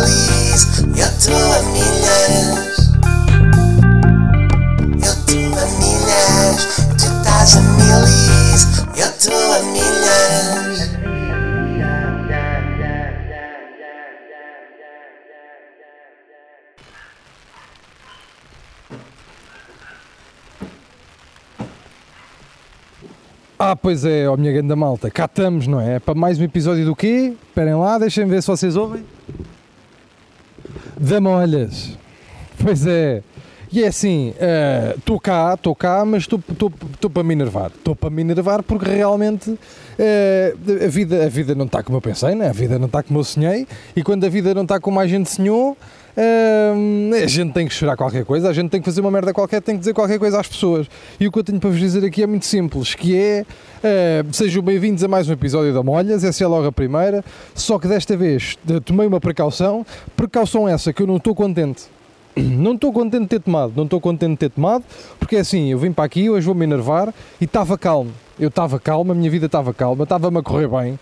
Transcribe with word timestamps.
milis, 0.00 0.82
eu 0.82 1.06
estou 1.06 1.52
a 1.52 1.62
milhas. 1.72 2.76
Eu 4.92 5.12
estou 5.12 5.58
a 5.58 5.66
milhas, 5.78 6.66
tu 6.98 7.06
estás 7.06 7.56
a 7.56 7.60
milis, 7.60 8.62
eu 8.96 9.06
estou 9.06 9.52
a 9.52 9.62
milhas. 9.62 10.96
Ah, 23.58 23.74
pois 23.74 24.04
é, 24.04 24.28
ó 24.28 24.36
minha 24.36 24.52
grande 24.52 24.74
malta, 24.74 25.10
cá 25.10 25.24
estamos, 25.24 25.66
não 25.66 25.80
é? 25.80 25.98
Para 25.98 26.14
mais 26.14 26.38
um 26.38 26.44
episódio 26.44 26.84
do 26.84 26.94
quê? 26.94 27.34
Esperem 27.48 27.74
lá, 27.74 27.98
deixem 27.98 28.26
ver 28.26 28.42
se 28.42 28.48
vocês 28.48 28.76
ouvem. 28.76 29.02
Da 30.98 31.20
Molhas. 31.20 31.96
Pois 32.62 32.86
é. 32.86 33.22
E 33.72 33.82
é 33.82 33.88
assim, 33.88 34.32
estou 34.96 35.18
cá, 35.18 35.54
estou 35.54 35.74
cá, 35.74 36.04
mas 36.04 36.22
estou 36.22 37.10
para 37.10 37.22
me 37.22 37.34
enervar. 37.34 37.70
Estou 37.74 37.96
para 37.96 38.10
me 38.10 38.22
enervar 38.22 38.62
porque 38.62 38.88
realmente 38.88 39.58
eh, 39.98 40.54
a, 40.84 40.88
vida, 40.88 41.24
a 41.24 41.28
vida 41.28 41.54
não 41.54 41.66
está 41.66 41.82
como 41.82 41.98
eu 41.98 42.00
pensei, 42.00 42.34
né? 42.34 42.48
a 42.48 42.52
vida 42.52 42.78
não 42.78 42.86
está 42.86 43.02
como 43.02 43.18
eu 43.18 43.24
sonhei, 43.24 43.66
e 43.94 44.02
quando 44.02 44.24
a 44.24 44.28
vida 44.28 44.54
não 44.54 44.62
está 44.62 44.78
como 44.78 45.00
a 45.00 45.06
gente 45.06 45.28
sonhou, 45.30 45.76
a 46.16 47.26
gente 47.26 47.52
tem 47.52 47.68
que 47.68 47.74
chorar 47.74 47.96
qualquer 47.96 48.24
coisa, 48.24 48.48
a 48.48 48.52
gente 48.52 48.70
tem 48.70 48.80
que 48.80 48.84
fazer 48.86 49.00
uma 49.00 49.10
merda 49.10 49.34
qualquer, 49.34 49.60
tem 49.60 49.74
que 49.74 49.80
dizer 49.80 49.92
qualquer 49.92 50.18
coisa 50.18 50.40
às 50.40 50.48
pessoas. 50.48 50.86
E 51.20 51.28
o 51.28 51.32
que 51.32 51.38
eu 51.38 51.44
tenho 51.44 51.60
para 51.60 51.70
vos 51.70 51.78
dizer 51.78 52.04
aqui 52.04 52.22
é 52.22 52.26
muito 52.26 52.46
simples, 52.46 52.94
que 52.94 53.16
é, 53.16 53.44
eh, 53.82 54.24
sejam 54.32 54.62
bem-vindos 54.62 55.04
a 55.04 55.08
mais 55.08 55.28
um 55.28 55.32
episódio 55.32 55.74
da 55.74 55.82
Molhas, 55.82 56.24
essa 56.24 56.42
é 56.42 56.46
logo 56.46 56.66
a 56.66 56.72
primeira, 56.72 57.24
só 57.54 57.78
que 57.78 57.86
desta 57.86 58.16
vez 58.16 58.56
tomei 58.84 59.06
uma 59.06 59.20
precaução, 59.20 59.84
precaução 60.16 60.68
essa 60.68 60.92
que 60.92 61.02
eu 61.02 61.06
não 61.06 61.16
estou 61.16 61.34
contente 61.34 61.96
não 62.36 62.74
estou 62.74 62.92
contente 62.92 63.22
de 63.22 63.28
ter 63.28 63.40
tomado, 63.40 63.72
não 63.74 63.84
estou 63.84 64.00
contente 64.00 64.32
de 64.32 64.36
ter 64.36 64.50
tomado, 64.50 64.84
porque 65.18 65.36
é 65.36 65.40
assim, 65.40 65.70
eu 65.70 65.78
vim 65.78 65.92
para 65.92 66.04
aqui, 66.04 66.28
hoje 66.28 66.46
vou-me 66.46 66.64
enervar 66.64 67.12
e 67.40 67.44
estava 67.44 67.76
calmo. 67.78 68.12
Eu 68.38 68.48
estava 68.48 68.78
calmo, 68.78 69.12
a 69.12 69.14
minha 69.14 69.30
vida 69.30 69.46
estava 69.46 69.72
calma, 69.72 70.04
estava-me 70.04 70.38
a 70.38 70.42
correr 70.42 70.68
bem? 70.68 70.98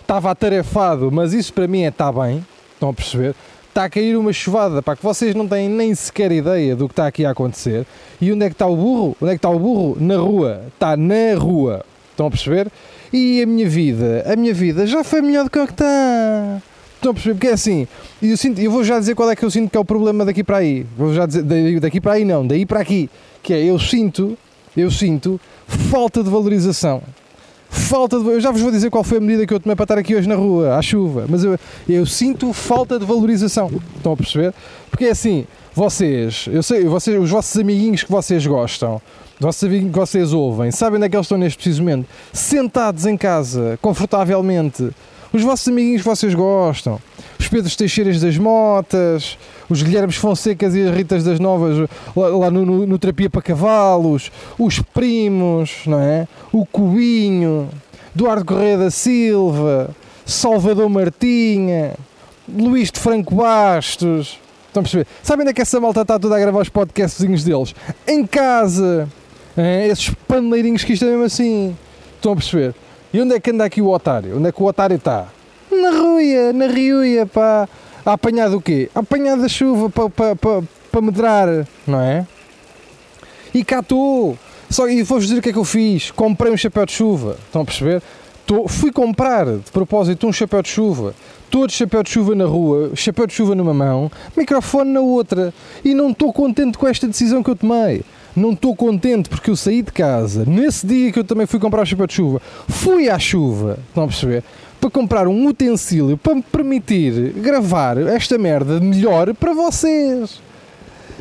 Estava 0.00 0.30
atarefado, 0.30 1.12
mas 1.12 1.34
isso 1.34 1.52
para 1.52 1.68
mim 1.68 1.82
é 1.82 1.88
está 1.88 2.10
bem, 2.10 2.44
estão 2.72 2.88
a 2.88 2.94
perceber? 2.94 3.34
Está 3.72 3.84
a 3.84 3.88
cair 3.88 4.14
uma 4.18 4.34
chuvada, 4.34 4.82
para 4.82 4.96
que 4.96 5.02
vocês 5.02 5.34
não 5.34 5.48
têm 5.48 5.66
nem 5.66 5.94
sequer 5.94 6.30
ideia 6.30 6.76
do 6.76 6.86
que 6.86 6.92
está 6.92 7.06
aqui 7.06 7.24
a 7.24 7.30
acontecer. 7.30 7.86
E 8.20 8.30
onde 8.30 8.44
é 8.44 8.48
que 8.50 8.54
está 8.54 8.66
o 8.66 8.76
burro? 8.76 9.16
Onde 9.18 9.30
é 9.30 9.34
que 9.34 9.38
está 9.38 9.48
o 9.48 9.58
burro? 9.58 9.96
Na 9.98 10.18
rua. 10.18 10.64
Está 10.74 10.94
na 10.94 11.34
rua. 11.38 11.82
Estão 12.10 12.26
a 12.26 12.30
perceber? 12.30 12.70
E 13.10 13.40
a 13.40 13.46
minha 13.46 13.66
vida, 13.66 14.24
a 14.30 14.36
minha 14.36 14.52
vida 14.52 14.86
já 14.86 15.02
foi 15.02 15.22
melhor 15.22 15.44
do 15.44 15.50
que 15.50 15.58
o 15.58 15.66
que 15.66 15.72
está. 15.72 16.60
Estão 16.96 17.12
a 17.12 17.14
perceber? 17.14 17.34
Porque 17.34 17.46
é 17.46 17.52
assim, 17.52 17.88
eu, 18.20 18.36
sinto, 18.36 18.60
eu 18.60 18.70
vou 18.70 18.84
já 18.84 18.98
dizer 18.98 19.14
qual 19.14 19.30
é 19.30 19.34
que 19.34 19.42
eu 19.42 19.50
sinto 19.50 19.70
que 19.70 19.76
é 19.78 19.80
o 19.80 19.86
problema 19.86 20.22
daqui 20.26 20.44
para 20.44 20.58
aí. 20.58 20.86
Vou 20.94 21.14
já 21.14 21.24
dizer, 21.24 21.42
daqui 21.80 21.98
para 21.98 22.12
aí 22.12 22.26
não, 22.26 22.46
daí 22.46 22.66
para 22.66 22.78
aqui. 22.78 23.08
Que 23.42 23.54
é, 23.54 23.64
eu 23.64 23.78
sinto, 23.78 24.36
eu 24.76 24.90
sinto 24.90 25.40
falta 25.66 26.22
de 26.22 26.28
valorização. 26.28 27.02
Falta 27.72 28.20
de, 28.20 28.26
eu 28.26 28.38
já 28.38 28.50
vos 28.50 28.60
vou 28.60 28.70
dizer 28.70 28.90
qual 28.90 29.02
foi 29.02 29.16
a 29.16 29.20
medida 29.20 29.46
que 29.46 29.54
eu 29.54 29.58
tomei 29.58 29.74
para 29.74 29.84
estar 29.84 29.98
aqui 29.98 30.14
hoje 30.14 30.28
na 30.28 30.34
rua, 30.34 30.76
à 30.76 30.82
chuva, 30.82 31.24
mas 31.26 31.42
eu, 31.42 31.58
eu 31.88 32.04
sinto 32.04 32.52
falta 32.52 32.98
de 32.98 33.06
valorização. 33.06 33.70
Estão 33.96 34.12
a 34.12 34.16
perceber? 34.16 34.52
Porque 34.90 35.06
é 35.06 35.10
assim, 35.10 35.46
vocês, 35.74 36.50
eu 36.52 36.62
sei, 36.62 36.84
vocês, 36.84 37.18
os 37.18 37.30
vossos 37.30 37.58
amiguinhos 37.58 38.02
que 38.02 38.12
vocês 38.12 38.46
gostam, 38.46 39.00
os 39.40 39.40
vossos 39.40 39.64
amiguinhos 39.64 39.90
que 39.90 39.98
vocês 39.98 40.34
ouvem, 40.34 40.70
sabem 40.70 40.98
onde 40.98 41.06
é 41.06 41.08
que 41.08 41.16
eles 41.16 41.24
estão 41.24 41.38
neste 41.38 41.56
preciso 41.56 41.82
momento? 41.82 42.06
Sentados 42.30 43.06
em 43.06 43.16
casa, 43.16 43.78
confortavelmente, 43.80 44.90
os 45.32 45.42
vossos 45.42 45.66
amiguinhos 45.66 46.02
que 46.02 46.08
vocês 46.08 46.34
gostam, 46.34 47.00
os 47.40 47.41
Pedros 47.52 47.76
Teixeiras 47.76 48.18
das 48.18 48.38
Motas, 48.38 49.36
os 49.68 49.82
Guilhermes 49.82 50.16
Fonsecas 50.16 50.74
e 50.74 50.88
as 50.88 50.96
Ritas 50.96 51.22
das 51.22 51.38
Novas 51.38 51.86
lá, 52.16 52.28
lá 52.28 52.50
no, 52.50 52.64
no, 52.64 52.86
no, 52.86 52.98
Terapia 52.98 53.28
para 53.28 53.42
Cavalos, 53.42 54.32
os 54.58 54.80
primos, 54.80 55.82
não 55.84 56.00
é? 56.00 56.26
O 56.50 56.64
Cubinho, 56.64 57.68
Eduardo 58.16 58.46
Correia 58.46 58.78
da 58.78 58.90
Silva, 58.90 59.90
Salvador 60.24 60.88
Martinha, 60.88 61.92
Luís 62.48 62.90
de 62.90 62.98
Franco 62.98 63.34
Bastos. 63.34 64.40
Estão 64.68 64.80
a 64.80 64.84
perceber? 64.84 65.06
Sabem 65.22 65.42
onde 65.42 65.50
é 65.50 65.52
que 65.52 65.60
essa 65.60 65.78
malta 65.78 66.00
está 66.00 66.18
toda 66.18 66.34
a 66.34 66.40
gravar 66.40 66.62
os 66.62 66.70
podcastzinhos 66.70 67.44
deles? 67.44 67.74
Em 68.08 68.26
casa! 68.26 69.06
É? 69.54 69.88
Esses 69.88 70.08
paneleirinhos 70.26 70.84
que 70.84 70.94
isto 70.94 71.04
é 71.04 71.08
mesmo 71.08 71.24
assim. 71.24 71.76
Estão 72.16 72.32
a 72.32 72.36
perceber? 72.36 72.74
E 73.12 73.20
onde 73.20 73.34
é 73.34 73.38
que 73.38 73.50
anda 73.50 73.66
aqui 73.66 73.82
o 73.82 73.90
otário? 73.90 74.38
Onde 74.38 74.48
é 74.48 74.52
que 74.52 74.62
o 74.62 74.64
otário 74.64 74.96
está? 74.96 75.28
Na 75.80 75.90
ruia, 75.90 76.52
na 76.52 76.66
riuia, 76.66 77.24
pá. 77.24 77.68
A 78.04 78.12
apanhar 78.12 78.50
do 78.50 78.60
quê? 78.60 78.90
A 78.94 79.00
apanhar 79.00 79.36
da 79.36 79.48
chuva 79.48 79.88
para 79.88 80.10
pa, 80.10 80.36
pa, 80.36 80.62
pa 80.90 81.00
medrar, 81.00 81.66
não 81.86 82.00
é? 82.00 82.26
E 83.54 83.64
cá 83.64 83.80
estou. 83.80 84.36
Só, 84.68 84.88
e 84.88 85.02
vou-vos 85.02 85.26
dizer 85.26 85.38
o 85.38 85.42
que 85.42 85.50
é 85.50 85.52
que 85.52 85.58
eu 85.58 85.64
fiz. 85.64 86.10
Comprei 86.10 86.52
um 86.52 86.56
chapéu 86.56 86.84
de 86.84 86.92
chuva. 86.92 87.36
Estão 87.46 87.62
a 87.62 87.64
perceber? 87.64 88.02
Tô, 88.46 88.66
fui 88.66 88.90
comprar, 88.90 89.46
de 89.46 89.70
propósito, 89.70 90.26
um 90.26 90.32
chapéu 90.32 90.62
de 90.62 90.68
chuva. 90.68 91.14
Todo 91.50 91.70
chapéu 91.70 92.02
de 92.02 92.10
chuva 92.10 92.34
na 92.34 92.44
rua, 92.44 92.90
chapéu 92.94 93.26
de 93.26 93.34
chuva 93.34 93.54
numa 93.54 93.74
mão, 93.74 94.10
microfone 94.36 94.90
na 94.90 95.00
outra. 95.00 95.54
E 95.84 95.94
não 95.94 96.10
estou 96.10 96.32
contente 96.32 96.76
com 96.76 96.88
esta 96.88 97.06
decisão 97.06 97.42
que 97.42 97.50
eu 97.50 97.56
tomei 97.56 98.02
não 98.34 98.52
estou 98.52 98.74
contente 98.74 99.28
porque 99.28 99.50
eu 99.50 99.56
saí 99.56 99.82
de 99.82 99.92
casa, 99.92 100.44
nesse 100.46 100.86
dia 100.86 101.12
que 101.12 101.18
eu 101.18 101.24
também 101.24 101.46
fui 101.46 101.60
comprar 101.60 101.82
o 101.82 101.86
chapéu 101.86 102.06
de 102.06 102.14
chuva, 102.14 102.40
fui 102.68 103.08
à 103.08 103.18
chuva, 103.18 103.78
estão 103.88 104.04
a 104.04 104.06
perceber? 104.06 104.42
Para 104.82 104.90
comprar 104.90 105.28
um 105.28 105.46
utensílio 105.46 106.18
para 106.18 106.34
me 106.34 106.42
permitir 106.42 107.34
gravar 107.36 107.96
esta 107.98 108.36
merda 108.36 108.80
melhor 108.80 109.32
para 109.32 109.54
vocês. 109.54 110.42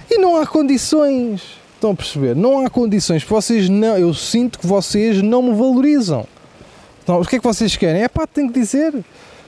E 0.10 0.18
não 0.18 0.36
há 0.36 0.48
condições. 0.48 1.44
Estão 1.76 1.92
a 1.92 1.96
perceber? 1.96 2.36
Não 2.36 2.66
há 2.66 2.72
condições. 2.72 3.24
Vocês 3.24 3.70
não, 3.70 3.96
eu 4.00 4.16
sinto 4.16 4.58
que 4.58 4.66
vocês 4.66 5.22
não 5.22 5.44
me 5.44 5.54
valorizam. 5.54 6.26
Então, 7.04 7.22
o 7.22 7.26
que 7.26 7.36
é 7.36 7.40
que 7.40 7.46
vocês 7.46 7.78
querem? 7.78 8.02
É 8.02 8.08
pá, 8.08 8.26
tem 8.26 8.48
que 8.48 8.60
dizer. 8.60 8.96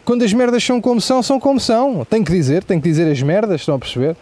Quando 0.05 0.23
as 0.23 0.31
merdas 0.31 0.63
são 0.63 0.79
como 0.79 1.01
são, 1.01 1.23
são 1.23 1.39
como 1.39 1.59
são. 1.59 2.05
Tem 2.05 2.23
que 2.23 2.31
dizer, 2.31 2.63
tem 2.63 2.79
que 2.79 2.87
dizer 2.87 3.11
as 3.11 3.19
merdas, 3.23 3.61
estão 3.61 3.75
a 3.75 3.79
perceber? 3.79 4.15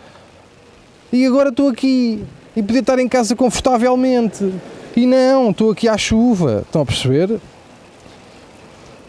E 1.11 1.25
agora 1.25 1.49
estou 1.49 1.67
aqui 1.67 2.23
e 2.55 2.63
podia 2.63 2.79
estar 2.79 2.97
em 2.97 3.09
casa 3.09 3.35
confortavelmente. 3.35 4.53
E 4.95 5.05
não, 5.05 5.49
estou 5.51 5.71
aqui 5.71 5.89
à 5.89 5.97
chuva. 5.97 6.63
Estão 6.65 6.81
a 6.81 6.85
perceber? 6.85 7.41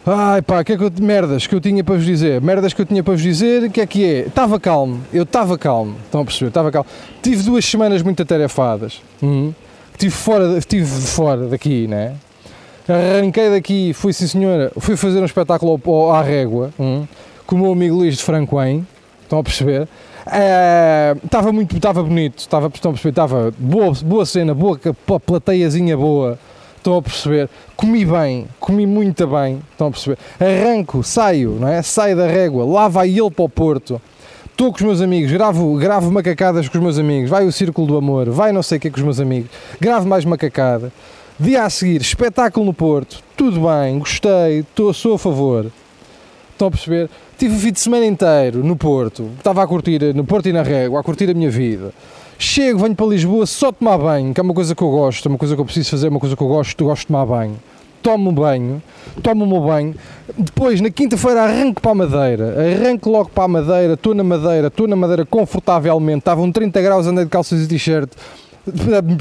Ai 0.04 0.42
pá, 0.42 0.64
que 0.64 0.72
é 0.72 0.76
que 0.76 0.82
eu, 0.82 0.90
merdas 1.00 1.46
que 1.46 1.54
eu 1.54 1.60
tinha 1.60 1.84
para 1.84 1.94
vos 1.94 2.04
dizer? 2.04 2.40
Merdas 2.40 2.72
que 2.72 2.82
eu 2.82 2.86
tinha 2.86 3.04
para 3.04 3.12
vos 3.12 3.22
dizer, 3.22 3.62
o 3.62 3.70
que 3.70 3.80
é 3.80 3.86
que 3.86 4.04
é? 4.04 4.18
Estava 4.20 4.58
calmo, 4.58 5.00
eu 5.12 5.22
estava 5.22 5.56
calmo, 5.56 5.94
estão 6.04 6.22
a 6.22 6.24
perceber? 6.24 6.48
Estava 6.48 6.72
calmo. 6.72 6.88
Tive 7.22 7.44
duas 7.44 7.64
semanas 7.64 8.02
muito 8.02 8.20
atarefadas. 8.20 9.00
Uhum. 9.22 9.54
Estive 9.92 10.12
fora, 10.12 10.58
estive 10.58 10.86
fora 10.86 11.46
daqui, 11.46 11.86
né? 11.86 12.14
Arranquei 12.88 13.50
daqui, 13.50 13.92
fui 13.94 14.12
sim 14.12 14.26
senhora, 14.26 14.72
fui 14.76 14.96
fazer 14.96 15.20
um 15.20 15.24
espetáculo 15.24 15.80
à 16.10 16.20
régua, 16.20 16.70
uhum, 16.76 17.06
com 17.46 17.54
o 17.54 17.58
meu 17.58 17.72
amigo 17.72 17.94
Luís 17.94 18.16
de 18.16 18.24
Francoém, 18.24 18.84
estão 19.22 19.38
a 19.38 19.42
perceber? 19.44 19.88
Estava 21.24 21.50
uh, 21.50 21.52
muito, 21.52 21.76
estava 21.76 22.02
bonito, 22.02 22.38
estava, 22.38 22.66
estão 22.74 22.90
a 22.90 22.94
perceber, 22.94 23.10
estava 23.10 23.54
boa, 23.56 23.92
boa 24.04 24.26
cena, 24.26 24.52
boa 24.52 24.78
plateiazinha 25.24 25.96
boa, 25.96 26.36
estão 26.82 26.96
a 26.96 27.02
perceber, 27.02 27.48
comi 27.76 28.04
bem, 28.04 28.46
comi 28.58 28.86
muito 28.86 29.26
bem, 29.26 29.62
estão 29.70 29.86
a 29.86 29.90
perceber, 29.90 30.18
arranco, 30.40 31.02
saio, 31.02 31.56
não 31.58 31.68
é? 31.68 31.80
Saio 31.80 32.16
da 32.16 32.26
régua, 32.26 32.64
lá 32.64 32.88
vai 32.88 33.08
ele 33.08 33.30
para 33.30 33.44
o 33.44 33.48
Porto, 33.48 34.02
estou 34.44 34.70
com 34.70 34.76
os 34.76 34.82
meus 34.82 35.00
amigos, 35.00 35.30
gravo, 35.30 35.76
gravo 35.76 36.10
macacadas 36.10 36.68
com 36.68 36.76
os 36.78 36.82
meus 36.82 36.98
amigos, 36.98 37.30
vai 37.30 37.46
o 37.46 37.52
Círculo 37.52 37.86
do 37.86 37.96
Amor, 37.96 38.28
vai 38.30 38.52
não 38.52 38.62
sei 38.62 38.78
o 38.78 38.80
que 38.80 38.90
com 38.90 38.98
os 38.98 39.04
meus 39.04 39.20
amigos, 39.20 39.50
gravo 39.80 40.06
mais 40.08 40.24
macacada, 40.24 40.92
dia 41.38 41.64
a 41.64 41.70
seguir, 41.70 42.00
espetáculo 42.00 42.66
no 42.66 42.74
Porto, 42.74 43.22
tudo 43.36 43.60
bem, 43.60 43.98
gostei, 43.98 44.60
estou, 44.60 44.90
a 45.14 45.18
favor, 45.18 45.70
estão 46.52 46.68
a 46.68 46.70
perceber, 46.70 47.08
Tive 47.42 47.56
o 47.56 47.58
fim 47.58 47.72
de 47.72 47.80
semana 47.80 48.06
inteiro 48.06 48.62
no 48.62 48.76
Porto, 48.76 49.28
estava 49.36 49.64
a 49.64 49.66
curtir, 49.66 50.14
no 50.14 50.24
Porto 50.24 50.48
e 50.48 50.52
na 50.52 50.62
Régua, 50.62 51.00
a 51.00 51.02
curtir 51.02 51.28
a 51.28 51.34
minha 51.34 51.50
vida. 51.50 51.92
Chego, 52.42 52.80
venho 52.80 52.96
para 52.96 53.06
Lisboa 53.06 53.46
só 53.46 53.70
tomar 53.70 53.96
banho, 53.96 54.34
que 54.34 54.40
é 54.40 54.42
uma 54.42 54.52
coisa 54.52 54.74
que 54.74 54.82
eu 54.82 54.90
gosto, 54.90 55.26
é 55.26 55.28
uma 55.28 55.38
coisa 55.38 55.54
que 55.54 55.60
eu 55.60 55.64
preciso 55.64 55.90
fazer, 55.90 56.08
é 56.08 56.10
uma 56.10 56.18
coisa 56.18 56.34
que 56.34 56.42
eu 56.42 56.48
gosto, 56.48 56.84
gosto 56.84 57.02
de 57.02 57.06
tomar 57.06 57.24
banho. 57.24 57.56
Tomo 58.02 58.30
um 58.30 58.34
banho, 58.34 58.82
tomo 59.22 59.44
o 59.44 59.46
meu 59.48 59.60
banho, 59.60 59.94
depois 60.36 60.80
na 60.80 60.90
quinta-feira 60.90 61.44
arranco 61.44 61.80
para 61.80 61.92
a 61.92 61.94
Madeira, 61.94 62.56
arranco 62.58 63.08
logo 63.08 63.30
para 63.30 63.44
a 63.44 63.48
Madeira, 63.48 63.94
estou 63.94 64.12
na 64.12 64.24
Madeira, 64.24 64.66
estou 64.66 64.88
na 64.88 64.96
Madeira 64.96 65.24
confortavelmente, 65.24 66.18
estavam 66.18 66.50
30 66.50 66.82
graus, 66.82 67.06
andei 67.06 67.22
de 67.22 67.30
calças 67.30 67.62
e 67.62 67.68
t-shirt, 67.68 68.10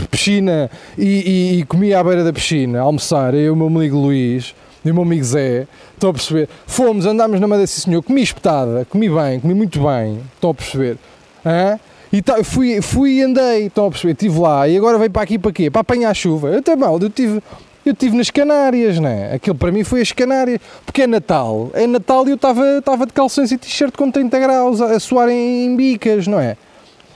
piscina 0.09 0.71
e, 0.97 1.06
e, 1.06 1.59
e 1.59 1.65
comi 1.65 1.94
à 1.94 2.03
beira 2.03 2.24
da 2.24 2.33
piscina, 2.33 2.79
almoçar, 2.79 3.35
eu 3.35 3.41
e 3.41 3.50
o 3.51 3.56
meu 3.56 3.67
amigo 3.67 4.00
Luís, 4.00 4.56
e 4.83 4.89
o 4.89 4.95
meu 4.95 5.03
amigo 5.03 5.24
Zé, 5.24 5.67
estão 5.94 6.09
a 6.09 6.13
perceber? 6.13 6.50
Fomos, 6.65 7.06
andámos 7.06 7.39
na 7.39 7.47
Madeira, 7.47 7.67
sim 7.67 7.81
senhor, 7.81 8.01
comi 8.01 8.24
espetada, 8.24 8.83
comi 8.89 9.07
bem, 9.07 9.39
comi 9.39 9.53
muito 9.53 9.79
bem, 9.79 10.21
estão 10.33 10.50
a 10.50 10.53
perceber? 10.56 10.97
Hã? 11.45 11.79
E 12.13 12.21
tá, 12.21 12.43
fui, 12.43 12.81
fui 12.81 13.19
e 13.19 13.21
andei, 13.21 13.67
estão 13.67 13.85
a 13.85 13.89
perceber? 13.89 14.11
Estive 14.11 14.37
lá 14.37 14.67
e 14.67 14.75
agora 14.75 14.97
veio 14.97 15.09
para 15.09 15.21
aqui 15.21 15.39
para 15.39 15.51
quê? 15.51 15.71
Para 15.71 15.81
apanhar 15.81 16.13
chuva. 16.13 16.49
Eu 16.49 16.77
mal, 16.77 16.99
eu 16.99 17.09
tive, 17.09 17.41
Eu 17.85 17.93
estive 17.93 18.17
nas 18.17 18.29
Canárias, 18.29 18.99
não 18.99 19.07
é? 19.07 19.33
Aquilo 19.33 19.55
para 19.55 19.71
mim 19.71 19.83
foi 19.85 20.01
as 20.01 20.11
Canárias. 20.11 20.59
Porque 20.85 21.03
é 21.03 21.07
Natal. 21.07 21.69
É 21.73 21.87
Natal 21.87 22.27
e 22.27 22.31
eu 22.31 22.35
estava 22.35 23.05
de 23.05 23.13
calções 23.13 23.51
e 23.51 23.57
t-shirt 23.57 23.95
com 23.95 24.11
30 24.11 24.39
graus 24.39 24.81
a, 24.81 24.87
a 24.87 24.99
suar 24.99 25.29
em, 25.29 25.65
em 25.65 25.75
bicas, 25.75 26.27
não 26.27 26.39
é? 26.39 26.57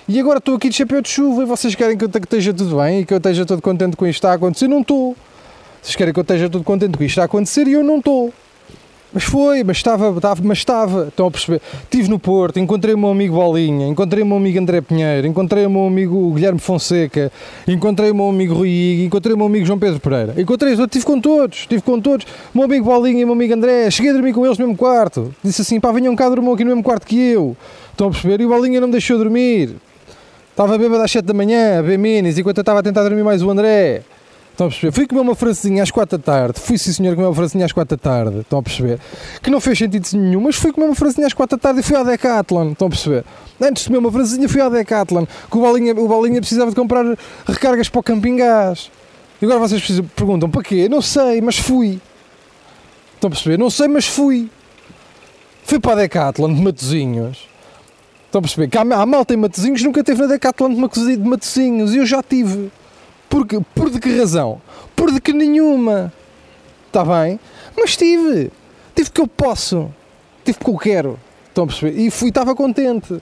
E 0.07 0.19
agora 0.19 0.37
estou 0.37 0.55
aqui 0.55 0.69
de 0.69 0.75
chapéu 0.75 1.01
de 1.01 1.09
chuva 1.09 1.43
e 1.43 1.45
vocês 1.45 1.75
querem 1.75 1.97
que 1.97 2.05
eu 2.05 2.09
esteja 2.09 2.53
tudo 2.53 2.77
bem 2.77 3.01
e 3.01 3.05
que 3.05 3.13
eu 3.13 3.17
esteja 3.17 3.45
todo 3.45 3.61
contente 3.61 3.97
com 3.97 4.05
isto 4.05 4.13
que 4.13 4.19
está 4.19 4.31
a 4.31 4.35
acontecer? 4.35 4.67
Não 4.67 4.79
estou. 4.79 5.15
Vocês 5.81 5.95
querem 5.95 6.13
que 6.13 6.19
eu 6.19 6.21
esteja 6.21 6.49
todo 6.49 6.63
contente 6.63 6.97
com 6.97 7.03
isto 7.03 7.13
que 7.15 7.19
está 7.19 7.23
a 7.23 7.25
acontecer 7.25 7.67
e 7.67 7.73
eu 7.73 7.83
não 7.83 7.97
estou. 7.97 8.31
Mas 9.15 9.23
foi, 9.23 9.63
mas 9.63 9.77
estava, 9.77 10.09
estava, 10.13 10.41
mas 10.43 10.57
estava, 10.57 11.07
estão 11.07 11.27
a 11.27 11.31
perceber? 11.31 11.61
Estive 11.83 12.09
no 12.09 12.19
Porto, 12.19 12.59
encontrei 12.59 12.93
o 12.93 12.97
meu 12.97 13.11
amigo 13.11 13.35
Bolinha, 13.35 13.87
encontrei 13.87 14.21
o 14.21 14.25
meu 14.25 14.35
amigo 14.35 14.59
André 14.59 14.81
Pinheiro, 14.81 15.25
encontrei 15.25 15.65
o 15.65 15.69
meu 15.69 15.87
amigo 15.87 16.33
Guilherme 16.33 16.59
Fonseca, 16.59 17.31
encontrei 17.65 18.11
o 18.11 18.15
meu 18.15 18.27
amigo 18.27 18.53
Rui 18.53 19.05
encontrei 19.05 19.33
o 19.33 19.37
meu 19.37 19.47
amigo 19.47 19.65
João 19.65 19.79
Pedro 19.79 20.01
Pereira. 20.01 20.33
Encontrei, 20.37 20.73
estive 20.73 21.05
com 21.05 21.21
todos, 21.21 21.59
estive 21.59 21.81
com 21.81 21.97
todos. 22.01 22.25
O 22.53 22.57
meu 22.57 22.65
amigo 22.65 22.83
Bolinha 22.83 23.21
e 23.21 23.23
o 23.23 23.27
meu 23.27 23.35
amigo 23.35 23.53
André, 23.53 23.89
cheguei 23.89 24.11
a 24.11 24.13
dormir 24.13 24.33
com 24.33 24.45
eles 24.45 24.57
no 24.57 24.65
mesmo 24.65 24.77
quarto. 24.77 25.33
Disse 25.41 25.61
assim, 25.61 25.79
pá, 25.79 25.93
venham 25.93 26.13
cá 26.13 26.27
dormir 26.27 26.51
aqui 26.51 26.65
no 26.65 26.71
mesmo 26.71 26.83
quarto 26.83 27.07
que 27.07 27.17
eu. 27.17 27.55
Estão 27.91 28.07
a 28.07 28.11
perceber? 28.11 28.41
E 28.41 28.45
o 28.45 28.49
Bolinha 28.49 28.81
não 28.81 28.89
me 28.89 28.91
deixou 28.91 29.17
dormir. 29.17 29.77
Estava 30.51 30.77
bêbado 30.77 31.01
às 31.01 31.11
7 31.11 31.23
da 31.23 31.33
manhã, 31.33 31.79
a 31.79 31.81
ver 31.81 31.97
minis, 31.97 32.37
enquanto 32.37 32.57
eu 32.57 32.63
estava 32.63 32.81
a 32.81 32.83
tentar 32.83 33.03
dormir 33.03 33.23
mais 33.23 33.41
o 33.41 33.49
André. 33.49 34.03
Estão 34.55 34.67
a 34.67 34.69
perceber? 34.69 34.93
Fui 34.93 35.05
comer 35.05 35.19
uma 35.19 35.35
francesinha 35.35 35.83
às 35.83 35.91
4 35.91 36.17
da 36.17 36.23
tarde. 36.23 36.61
Fui, 36.61 36.77
sim 36.77 36.93
senhor, 36.93 37.13
comer 37.13 37.27
uma 37.27 37.35
francesinha 37.35 37.65
às 37.65 37.73
4 37.73 37.97
da 37.97 38.01
tarde. 38.01 38.39
Estão 38.39 38.59
a 38.59 38.63
perceber? 38.63 39.01
Que 39.43 39.49
não 39.49 39.59
fez 39.59 39.77
sentido 39.77 40.07
nenhum, 40.13 40.39
mas 40.39 40.55
fui 40.55 40.71
comer 40.71 40.85
uma 40.85 40.95
francesinha 40.95 41.27
às 41.27 41.33
4 41.33 41.57
da 41.57 41.61
tarde 41.61 41.81
e 41.81 41.83
fui 41.83 41.97
à 41.97 42.03
Decathlon. 42.03 42.71
Estão 42.71 42.87
a 42.87 42.89
perceber? 42.89 43.25
Antes 43.59 43.83
de 43.83 43.89
comer 43.89 43.99
uma 43.99 44.11
francesinha, 44.13 44.47
fui 44.47 44.61
à 44.61 44.69
Decathlon. 44.69 45.25
Que 45.25 45.57
o 45.57 45.59
Bolinha, 45.59 45.91
o 45.91 46.07
Bolinha 46.07 46.39
precisava 46.39 46.69
de 46.69 46.75
comprar 46.77 47.03
recargas 47.45 47.89
para 47.89 47.99
o 47.99 48.03
camping 48.03 48.37
gás. 48.37 48.89
E 49.41 49.45
agora 49.45 49.59
vocês 49.59 49.99
perguntam, 50.15 50.49
para 50.49 50.63
quê? 50.63 50.87
Não 50.87 51.01
sei, 51.01 51.41
mas 51.41 51.57
fui. 51.57 51.99
Estão 53.15 53.27
a 53.27 53.31
perceber? 53.31 53.59
Não 53.59 53.69
sei, 53.69 53.89
mas 53.89 54.07
fui. 54.07 54.49
Fui 55.65 55.81
para 55.81 55.91
a 55.91 55.95
Decathlon 55.95 56.53
de 56.53 56.61
Matozinhos. 56.61 57.45
Estão 58.27 58.39
a 58.39 58.41
perceber? 58.41 58.69
Que 58.69 58.77
há, 58.77 58.85
malta 59.05 59.33
em 59.33 59.37
Matozinhos 59.37 59.83
nunca 59.83 60.01
teve 60.01 60.21
na 60.21 60.27
Decathlon 60.27 60.69
de 60.69 61.19
Matozinhos. 61.19 61.93
E 61.93 61.97
eu 61.97 62.05
já 62.05 62.23
tive. 62.23 62.71
Porque, 63.29 63.59
por 63.73 63.89
de 63.89 63.99
que 63.99 64.17
razão? 64.17 64.61
Por 64.95 65.11
de 65.11 65.19
que 65.19 65.33
nenhuma. 65.33 66.11
Está 66.87 67.03
bem? 67.03 67.39
Mas 67.77 67.95
tive. 67.95 68.51
Tive 68.95 69.11
que 69.11 69.21
eu 69.21 69.27
posso. 69.27 69.91
Tive 70.43 70.57
que 70.57 70.69
eu 70.69 70.77
quero. 70.77 71.19
Estão 71.47 71.65
a 71.65 71.67
perceber? 71.67 71.99
E 71.99 72.09
fui, 72.09 72.29
estava 72.29 72.55
contente. 72.55 73.21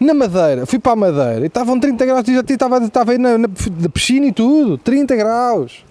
Na 0.00 0.14
Madeira, 0.14 0.66
fui 0.66 0.80
para 0.80 0.92
a 0.92 0.96
Madeira 0.96 1.42
e 1.42 1.46
estavam 1.46 1.78
30 1.78 2.04
graus 2.04 2.26
e 2.26 2.34
já 2.34 2.40
estava, 2.40 2.78
estava 2.78 3.12
aí 3.12 3.18
na, 3.18 3.38
na, 3.38 3.48
na 3.48 3.88
piscina 3.88 4.26
e 4.26 4.32
tudo. 4.32 4.76
30 4.78 5.14
graus. 5.14 5.84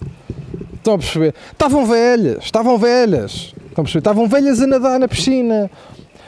Estão 0.74 0.94
a 0.94 0.98
perceber? 0.98 1.34
Estavam 1.50 1.86
velhas, 1.86 2.44
estavam 2.44 2.76
velhas. 2.76 3.54
Estão 3.68 3.82
a 3.82 3.84
perceber? 3.84 3.98
Estavam 4.00 4.28
velhas 4.28 4.60
a 4.60 4.66
nadar 4.66 4.98
na 4.98 5.08
piscina. 5.08 5.70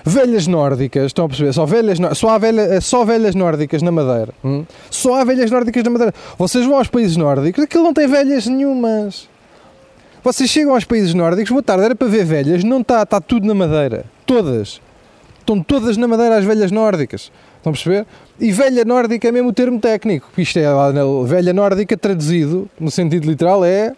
Velhas 0.06 0.46
nórdicas, 0.46 1.06
estão 1.06 1.24
a 1.24 1.28
perceber? 1.28 1.54
Só, 1.54 1.64
velhas, 1.64 1.98
só, 2.14 2.28
há 2.28 2.38
velha, 2.38 2.80
só 2.82 3.06
velhas 3.06 3.34
nórdicas 3.34 3.80
na 3.80 3.90
Madeira. 3.90 4.34
Hum? 4.44 4.64
Só 4.90 5.14
há 5.14 5.24
velhas 5.24 5.50
nórdicas 5.50 5.82
na 5.82 5.90
Madeira. 5.90 6.14
Vocês 6.36 6.66
vão 6.66 6.76
aos 6.76 6.88
países 6.88 7.16
nórdicos, 7.16 7.64
aquilo 7.64 7.84
não 7.84 7.94
tem 7.94 8.06
velhas 8.06 8.46
nenhumas. 8.46 9.28
Vocês 10.22 10.50
chegam 10.50 10.74
aos 10.74 10.84
países 10.84 11.14
nórdicos, 11.14 11.50
boa 11.50 11.62
tarde, 11.62 11.84
era 11.84 11.94
para 11.94 12.06
ver 12.06 12.24
velhas, 12.24 12.62
não 12.62 12.82
está, 12.82 13.02
está 13.02 13.18
tudo 13.18 13.46
na 13.46 13.54
Madeira. 13.54 14.04
Todas. 14.26 14.78
Estão 15.40 15.62
todas 15.62 15.96
na 15.96 16.06
Madeira 16.06 16.36
as 16.36 16.44
velhas 16.44 16.70
nórdicas. 16.70 17.32
Estão 17.56 17.70
a 17.70 17.74
perceber? 17.74 18.06
E 18.38 18.52
velha 18.52 18.84
nórdica 18.84 19.28
é 19.28 19.32
mesmo 19.32 19.48
o 19.48 19.52
termo 19.54 19.80
técnico. 19.80 20.28
Isto 20.36 20.58
é, 20.58 20.66
velha 21.26 21.52
nórdica 21.54 21.96
traduzido, 21.96 22.68
no 22.78 22.90
sentido 22.90 23.26
literal, 23.26 23.64
é. 23.64 23.94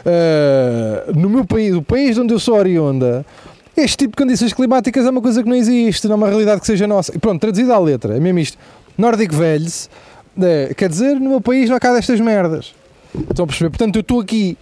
Uh, 0.00 1.18
no 1.18 1.28
meu 1.28 1.44
país, 1.44 1.74
o 1.74 1.82
país 1.82 2.16
onde 2.16 2.32
eu 2.32 2.38
sou 2.38 2.54
oriunda, 2.54 3.26
este 3.82 3.96
tipo 3.96 4.16
de 4.16 4.22
condições 4.22 4.52
climáticas 4.52 5.06
é 5.06 5.10
uma 5.10 5.20
coisa 5.20 5.42
que 5.42 5.48
não 5.48 5.56
existe, 5.56 6.06
não 6.06 6.14
é 6.14 6.16
uma 6.16 6.28
realidade 6.28 6.60
que 6.60 6.66
seja 6.66 6.86
nossa. 6.86 7.14
E 7.14 7.18
pronto, 7.18 7.40
traduzido 7.40 7.72
à 7.72 7.78
letra, 7.78 8.16
é 8.16 8.20
mesmo 8.20 8.38
isto. 8.38 8.58
Nordic 8.96 9.34
Velhos, 9.34 9.88
é, 10.40 10.74
quer 10.74 10.88
dizer, 10.88 11.14
no 11.18 11.30
meu 11.30 11.40
país 11.40 11.68
não 11.68 11.76
há 11.76 11.80
cá 11.80 11.92
destas 11.92 12.20
merdas. 12.20 12.74
Estão 13.28 13.44
a 13.44 13.46
perceber? 13.46 13.70
Portanto, 13.70 13.96
eu 13.96 14.00
estou 14.00 14.20
aqui. 14.20 14.56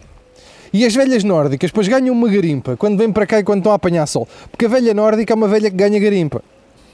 E 0.72 0.84
as 0.84 0.94
velhas 0.94 1.24
nórdicas 1.24 1.70
depois 1.70 1.88
ganham 1.88 2.14
uma 2.14 2.28
garimpa 2.28 2.76
quando 2.76 2.98
vêm 2.98 3.10
para 3.10 3.26
cá 3.26 3.40
e 3.40 3.42
quando 3.42 3.60
estão 3.60 3.72
a 3.72 3.76
apanhar 3.76 4.06
sol. 4.06 4.28
Porque 4.50 4.66
a 4.66 4.68
velha 4.68 4.92
nórdica 4.92 5.32
é 5.32 5.36
uma 5.36 5.48
velha 5.48 5.70
que 5.70 5.76
ganha 5.76 5.98
garimpa. 5.98 6.42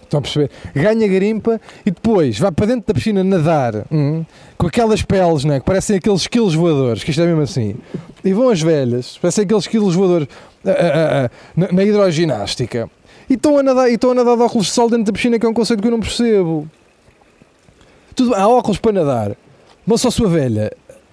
Estão 0.05 0.19
a 0.19 0.23
perceber? 0.23 0.51
Ganha 0.75 1.09
garimpa 1.09 1.61
e 1.85 1.91
depois 1.91 2.39
vai 2.39 2.53
para 2.53 2.67
dentro 2.67 2.87
da 2.87 2.95
piscina 2.95 3.25
nadar 3.25 3.85
hum, 3.91 4.25
com 4.57 4.67
aquelas 4.67 5.03
peles, 5.03 5.45
né, 5.45 5.61
que 5.61 5.67
parecem 5.67 5.97
aqueles 5.97 6.23
esquilos 6.23 6.55
voadores, 6.55 7.03
que 7.03 7.11
isto 7.11 7.23
é 7.23 7.27
mesmo 7.27 7.43
assim. 7.43 7.77
E 8.25 8.33
vão 8.33 8.49
as 8.49 8.61
velhas, 8.61 9.19
parecem 9.19 9.45
aqueles 9.45 9.65
esquilos 9.65 9.95
voadores 9.95 10.29
uh, 10.65 10.69
uh, 10.69 11.27
uh, 11.27 11.31
na, 11.57 11.73
na 11.73 11.85
hidroginástica. 11.85 12.89
E 13.29 13.35
estão 13.35 13.59
a 13.59 13.63
nadar, 13.63 13.91
e 13.91 13.95
estão 13.95 14.11
a 14.11 14.15
nadar 14.15 14.37
de 14.37 14.43
óculos 14.43 14.67
de 14.67 14.73
sol 14.73 14.89
dentro 14.89 15.07
da 15.07 15.13
piscina, 15.13 15.39
que 15.39 15.47
é 15.47 15.49
um 15.49 15.55
conceito 15.55 15.81
que 15.81 15.87
eu 15.87 15.93
não 15.93 16.01
percebo. 16.01 16.69
Tudo, 18.15 18.35
há 18.35 18.47
óculos 18.47 18.79
para 18.79 18.93
nadar, 18.93 19.37
mas 19.87 20.01
só 20.01 20.11
sua 20.11 20.29
velha 20.29 20.71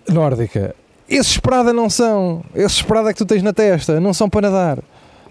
nórdica. 0.07 0.75
Esses 1.09 1.37
Prada 1.37 1.73
não 1.73 1.89
são. 1.89 2.43
Esses 2.55 2.81
Prada 2.81 3.11
que 3.11 3.17
tu 3.17 3.25
tens 3.25 3.43
na 3.43 3.51
testa 3.51 3.99
não 3.99 4.13
são 4.13 4.29
para 4.29 4.49
nadar. 4.49 4.79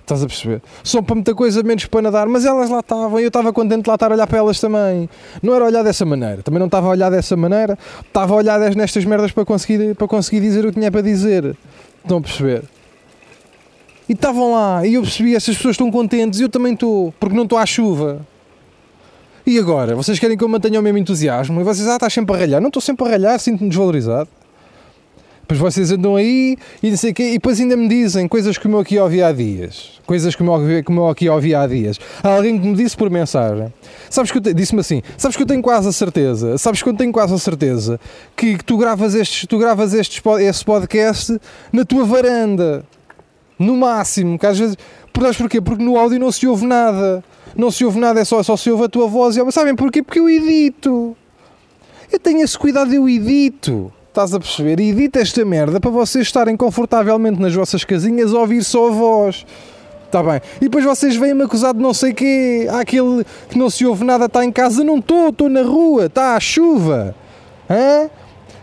Estás 0.03 0.23
a 0.23 0.27
perceber? 0.27 0.63
São 0.83 1.03
para 1.03 1.15
muita 1.15 1.35
coisa 1.35 1.63
menos 1.63 1.87
para 1.87 2.03
nadar, 2.03 2.27
mas 2.27 2.45
elas 2.45 2.69
lá 2.69 2.81
estavam 2.81 3.21
e 3.21 3.23
eu 3.23 3.29
estava 3.29 3.53
contente 3.53 3.85
de 3.85 3.89
lá 3.89 3.95
estar 3.95 4.11
a 4.11 4.15
olhar 4.15 4.27
para 4.27 4.39
elas 4.39 4.59
também. 4.61 5.09
Não 5.43 5.55
era 5.55 5.65
olhar 5.65 5.83
dessa 5.83 6.05
maneira, 6.05 6.43
também 6.43 6.59
não 6.59 6.67
estava 6.67 6.89
a 6.89 6.91
olhar 6.91 7.11
dessa 7.11 7.37
maneira, 7.37 7.79
estava 8.07 8.35
a 8.35 8.37
olhar 8.37 8.59
nestas 8.75 9.05
merdas 9.05 9.31
para 9.31 9.45
conseguir, 9.45 9.95
para 9.95 10.09
conseguir 10.09 10.41
dizer 10.41 10.65
o 10.65 10.69
que 10.69 10.79
tinha 10.79 10.91
para 10.91 11.03
dizer. 11.03 11.57
Estão 12.03 12.19
a 12.19 12.21
perceber? 12.21 12.65
E 14.09 14.13
estavam 14.13 14.53
lá 14.53 14.85
e 14.85 14.95
eu 14.95 15.03
percebi, 15.03 15.37
essas 15.37 15.57
pessoas 15.57 15.75
estão 15.75 15.91
contentes 15.91 16.41
e 16.41 16.43
eu 16.43 16.49
também 16.49 16.73
estou, 16.73 17.15
porque 17.21 17.37
não 17.37 17.45
estou 17.45 17.57
à 17.57 17.65
chuva. 17.65 18.27
E 19.47 19.59
agora? 19.59 19.95
Vocês 19.95 20.19
querem 20.19 20.37
que 20.37 20.45
eu 20.45 20.49
mantenha 20.49 20.79
o 20.81 20.83
mesmo 20.83 20.99
entusiasmo? 20.99 21.61
E 21.61 21.65
vocês, 21.65 21.87
ah, 21.89 21.95
estás 21.95 22.13
sempre 22.13 22.35
a 22.35 22.39
ralhar. 22.39 22.61
Não 22.61 22.69
estou 22.69 22.83
sempre 22.83 23.07
a 23.07 23.11
ralhar, 23.11 23.39
sinto-me 23.39 23.69
desvalorizado. 23.69 24.29
Depois 25.51 25.75
vocês 25.75 25.91
andam 25.91 26.15
aí 26.15 26.57
e 26.81 26.91
não 26.91 26.97
sei 26.97 27.13
quê, 27.13 27.31
e 27.31 27.33
depois 27.33 27.59
ainda 27.59 27.77
me 27.77 27.89
dizem 27.89 28.29
coisas 28.29 28.57
que 28.57 28.69
eu 28.69 28.79
aqui 28.79 28.97
ouvi 29.01 29.21
há 29.21 29.33
dias. 29.33 30.01
Coisas 30.07 30.37
que 30.37 30.43
eu, 30.45 31.09
aqui 31.09 31.29
ouvi 31.29 31.57
há 31.57 31.67
dias. 31.67 31.99
Há 32.23 32.37
alguém 32.37 32.57
que 32.57 32.65
me 32.65 32.77
disse 32.77 32.97
por 32.97 33.11
mensagem. 33.11 33.75
Sabes 34.09 34.31
que 34.31 34.39
eu 34.39 34.55
disse-me 34.55 34.81
assim, 34.81 35.03
sabes 35.19 35.37
que 35.37 35.43
eu 35.43 35.47
tenho 35.47 35.61
quase 35.61 35.89
a 35.89 35.93
certeza, 35.93 36.57
sabes 36.57 36.85
que 36.85 36.89
eu 36.89 36.95
tenho 36.95 37.11
quase 37.11 37.35
a 37.35 37.39
certeza 37.39 37.99
que, 38.37 38.59
que 38.59 38.65
tu 38.65 38.79
gravas 38.79 39.17
estes, 39.17 39.45
tu 39.49 39.59
gravas 39.59 39.93
estes, 39.93 40.23
esse 40.39 40.65
podcast 40.65 41.37
na 41.73 41.85
tua 41.85 42.05
varanda. 42.05 42.85
No 43.59 43.77
máximo, 43.77 44.39
que 44.39 44.47
às 44.47 44.57
vezes. 44.57 44.77
Sabes 45.21 45.37
porquê? 45.37 45.61
Porque 45.61 45.83
no 45.83 45.99
áudio 45.99 46.21
não 46.21 46.31
se 46.31 46.47
ouve 46.47 46.65
nada. 46.65 47.25
Não 47.57 47.73
se 47.73 47.85
ouve 47.85 47.99
nada, 47.99 48.21
é 48.21 48.25
só, 48.25 48.41
só 48.45 48.57
se 48.57 48.71
ouve 48.71 48.85
a 48.85 48.89
tua 48.89 49.09
voz. 49.09 49.37
E, 49.37 49.51
sabem 49.51 49.75
porquê? 49.75 50.01
Porque 50.01 50.21
eu 50.21 50.31
edito. 50.31 51.17
Eu 52.11 52.21
tenho 52.21 52.41
esse 52.41 52.57
cuidado, 52.57 52.95
eu 52.95 53.09
edito. 53.09 53.93
Estás 54.11 54.35
a 54.35 54.41
perceber? 54.41 54.81
E 54.81 54.91
edita 54.91 55.21
esta 55.21 55.45
merda 55.45 55.79
para 55.79 55.89
vocês 55.89 56.27
estarem 56.27 56.57
confortavelmente 56.57 57.41
nas 57.41 57.55
vossas 57.55 57.85
casinhas 57.85 58.35
a 58.35 58.41
ouvir 58.41 58.65
só 58.65 58.89
a 58.89 58.91
voz. 58.91 59.47
Está 60.05 60.21
bem. 60.21 60.41
E 60.57 60.65
depois 60.65 60.85
vocês 60.85 61.15
vêm-me 61.15 61.45
acusar 61.45 61.73
de 61.73 61.79
não 61.79 61.95
sei 61.95 62.13
quê. 62.13 62.67
Há 62.69 62.81
aquele 62.81 63.25
que 63.49 63.57
não 63.57 63.71
se 63.71 63.87
ouve 63.87 64.05
nada, 64.05 64.25
está 64.25 64.45
em 64.45 64.51
casa. 64.51 64.83
Não 64.83 64.99
estou, 64.99 65.29
estou 65.29 65.49
na 65.49 65.63
rua, 65.63 66.07
está 66.07 66.35
a 66.35 66.41
chuva. 66.41 67.15
Hã? 67.71 68.11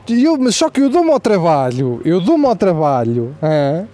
Eu, 0.09 0.37
mas 0.37 0.57
só 0.57 0.69
que 0.69 0.81
eu 0.81 0.89
dou-me 0.89 1.11
ao 1.11 1.19
trabalho, 1.19 2.01
eu 2.03 2.19
dou-me 2.19 2.45
ao 2.45 2.55
trabalho 2.55 3.33
hã? 3.41 3.87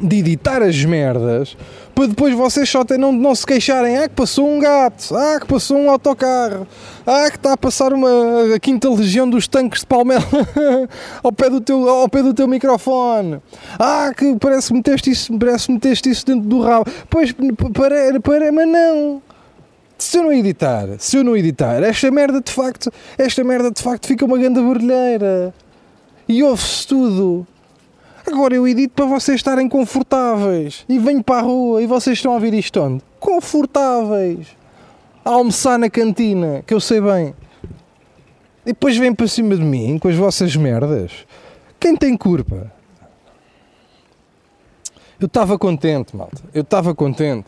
de 0.00 0.16
editar 0.18 0.62
as 0.62 0.84
merdas 0.84 1.56
para 2.00 2.08
depois 2.08 2.34
vocês 2.34 2.66
só 2.66 2.82
ter, 2.82 2.98
não, 2.98 3.12
não 3.12 3.34
se 3.34 3.44
queixarem. 3.44 3.98
Ah, 3.98 4.08
que 4.08 4.14
passou 4.14 4.48
um 4.48 4.58
gato, 4.58 5.14
ah, 5.14 5.38
que 5.38 5.46
passou 5.46 5.76
um 5.76 5.90
autocarro, 5.90 6.66
ah, 7.06 7.30
que 7.30 7.36
está 7.36 7.52
a 7.52 7.56
passar 7.58 7.92
uma, 7.92 8.54
a 8.54 8.58
quinta 8.58 8.88
legião 8.88 9.28
dos 9.28 9.46
tanques 9.46 9.80
de 9.80 9.86
Palmela 9.86 10.24
ao, 11.22 11.30
pé 11.30 11.50
do 11.50 11.60
teu, 11.60 11.86
ao 11.86 12.08
pé 12.08 12.22
do 12.22 12.32
teu 12.32 12.48
microfone, 12.48 13.38
ah, 13.78 14.12
que 14.16 14.34
parece 14.36 14.72
meteste 14.72 15.10
isso, 15.10 15.38
parece 15.38 15.70
meteste 15.70 16.08
isso 16.08 16.24
dentro 16.24 16.48
do 16.48 16.62
rabo. 16.62 16.90
Pois, 17.10 17.32
para, 17.32 18.18
para, 18.18 18.50
mas 18.50 18.66
não. 18.66 19.20
Se 19.98 20.16
eu 20.16 20.22
não 20.22 20.32
editar, 20.32 20.88
se 20.98 21.18
eu 21.18 21.22
não 21.22 21.36
editar, 21.36 21.82
esta 21.82 22.10
merda 22.10 22.40
de 22.40 22.50
facto, 22.50 22.90
esta 23.18 23.44
merda 23.44 23.70
de 23.70 23.82
facto 23.82 24.06
fica 24.06 24.24
uma 24.24 24.38
grande 24.38 24.58
barulheira. 24.58 25.52
E 26.26 26.42
ouve-se 26.42 26.86
tudo. 26.86 27.46
Agora 28.26 28.54
eu 28.54 28.66
edito 28.66 28.94
para 28.94 29.06
vocês 29.06 29.36
estarem 29.36 29.68
confortáveis. 29.68 30.84
E 30.88 30.98
venho 30.98 31.22
para 31.22 31.40
a 31.40 31.42
rua 31.42 31.82
e 31.82 31.86
vocês 31.86 32.18
estão 32.18 32.32
a 32.32 32.34
ouvir 32.34 32.54
isto 32.54 32.80
onde? 32.80 33.02
Confortáveis. 33.18 34.48
A 35.24 35.30
almoçar 35.30 35.78
na 35.78 35.90
cantina, 35.90 36.62
que 36.66 36.72
eu 36.72 36.80
sei 36.80 37.00
bem. 37.00 37.34
E 38.64 38.72
depois 38.72 38.96
vêm 38.96 39.14
para 39.14 39.26
cima 39.26 39.56
de 39.56 39.62
mim 39.62 39.98
com 39.98 40.08
as 40.08 40.16
vossas 40.16 40.54
merdas. 40.56 41.26
Quem 41.78 41.96
tem 41.96 42.16
culpa? 42.16 42.72
Eu 45.18 45.26
estava 45.26 45.58
contente, 45.58 46.16
malta. 46.16 46.42
Eu 46.54 46.62
estava 46.62 46.94
contente. 46.94 47.46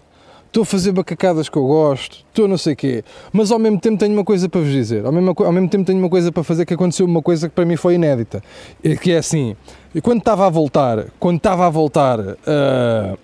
Estou 0.53 0.65
a 0.65 0.67
fazer 0.67 0.93
bacacadas 0.93 1.49
que 1.49 1.57
eu 1.57 1.67
gosto, 1.67 2.19
estou 2.29 2.47
não 2.47 2.59
sei 2.59 2.77
quê, 2.77 3.03
mas 3.33 3.51
ao 3.51 3.59
mesmo 3.59 3.81
tempo 3.81 3.97
tenho 3.97 4.13
uma 4.13 4.23
coisa 4.23 4.51
para 4.51 4.61
vos 4.61 4.71
dizer, 4.71 5.07
ao 5.07 5.11
mesmo, 5.11 5.35
ao 5.39 5.51
mesmo 5.51 5.67
tempo 5.67 5.87
tenho 5.87 5.99
uma 5.99 6.11
coisa 6.11 6.31
para 6.31 6.45
fazer 6.45 6.67
que 6.67 6.75
aconteceu 6.75 7.07
uma 7.07 7.23
coisa 7.23 7.49
que 7.49 7.55
para 7.55 7.65
mim 7.65 7.75
foi 7.75 7.95
inédita, 7.95 8.43
que 9.01 9.13
é 9.13 9.17
assim, 9.17 9.57
e 9.95 10.03
quando 10.03 10.19
estava 10.19 10.47
a 10.47 10.51
voltar, 10.51 11.07
quando 11.19 11.39
estava 11.39 11.67
a 11.67 11.71
voltar 11.71 12.21
uh, 12.21 13.19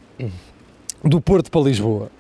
do 1.05 1.21
Porto 1.21 1.51
para 1.51 1.61
Lisboa, 1.61 2.11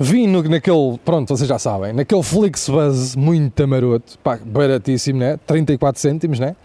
vim 0.00 0.26
no, 0.26 0.42
naquele, 0.42 0.98
pronto, 1.04 1.28
vocês 1.28 1.48
já 1.48 1.58
sabem, 1.60 1.92
naquele 1.92 2.22
Flixbus 2.24 3.14
muito 3.14 3.68
maroto, 3.68 4.18
pá, 4.18 4.36
baratíssimo, 4.44 5.20
né? 5.20 5.38
34 5.46 6.02
cêntimos, 6.02 6.40
né? 6.40 6.56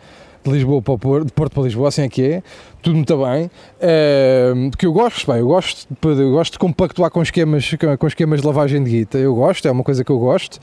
De 0.43 0.51
Lisboa 0.51 0.81
para 0.81 0.93
o 0.93 0.98
Porto, 0.98 1.25
de 1.25 1.34
Porto 1.34 1.53
para 1.53 1.63
Lisboa, 1.63 1.89
assim 1.89 2.03
é 2.03 2.10
que 2.10 2.24
é, 2.24 2.43
tudo 2.81 2.96
muito 2.96 3.17
bem, 3.17 3.46
uh, 3.46 4.77
que 4.77 4.86
eu 4.86 4.93
gosto, 4.93 5.29
bem, 5.29 5.39
eu 5.39 5.48
gosto, 5.48 5.88
eu 6.03 6.31
gosto 6.31 6.53
de 6.53 6.60
compactuar 6.60 7.12
com 7.12 7.22
esquemas, 7.22 7.69
com 7.98 8.08
esquemas 8.08 8.41
de 8.41 8.48
lavagem 8.48 8.84
de 8.84 8.89
guita, 8.89 9.17
eu 9.17 9.36
gosto, 9.36 9.67
é 9.67 9.72
uma 9.72 9.84
coisa 9.84 10.03
que 10.03 10.12
eu 10.12 10.19
gosto, 10.19 10.60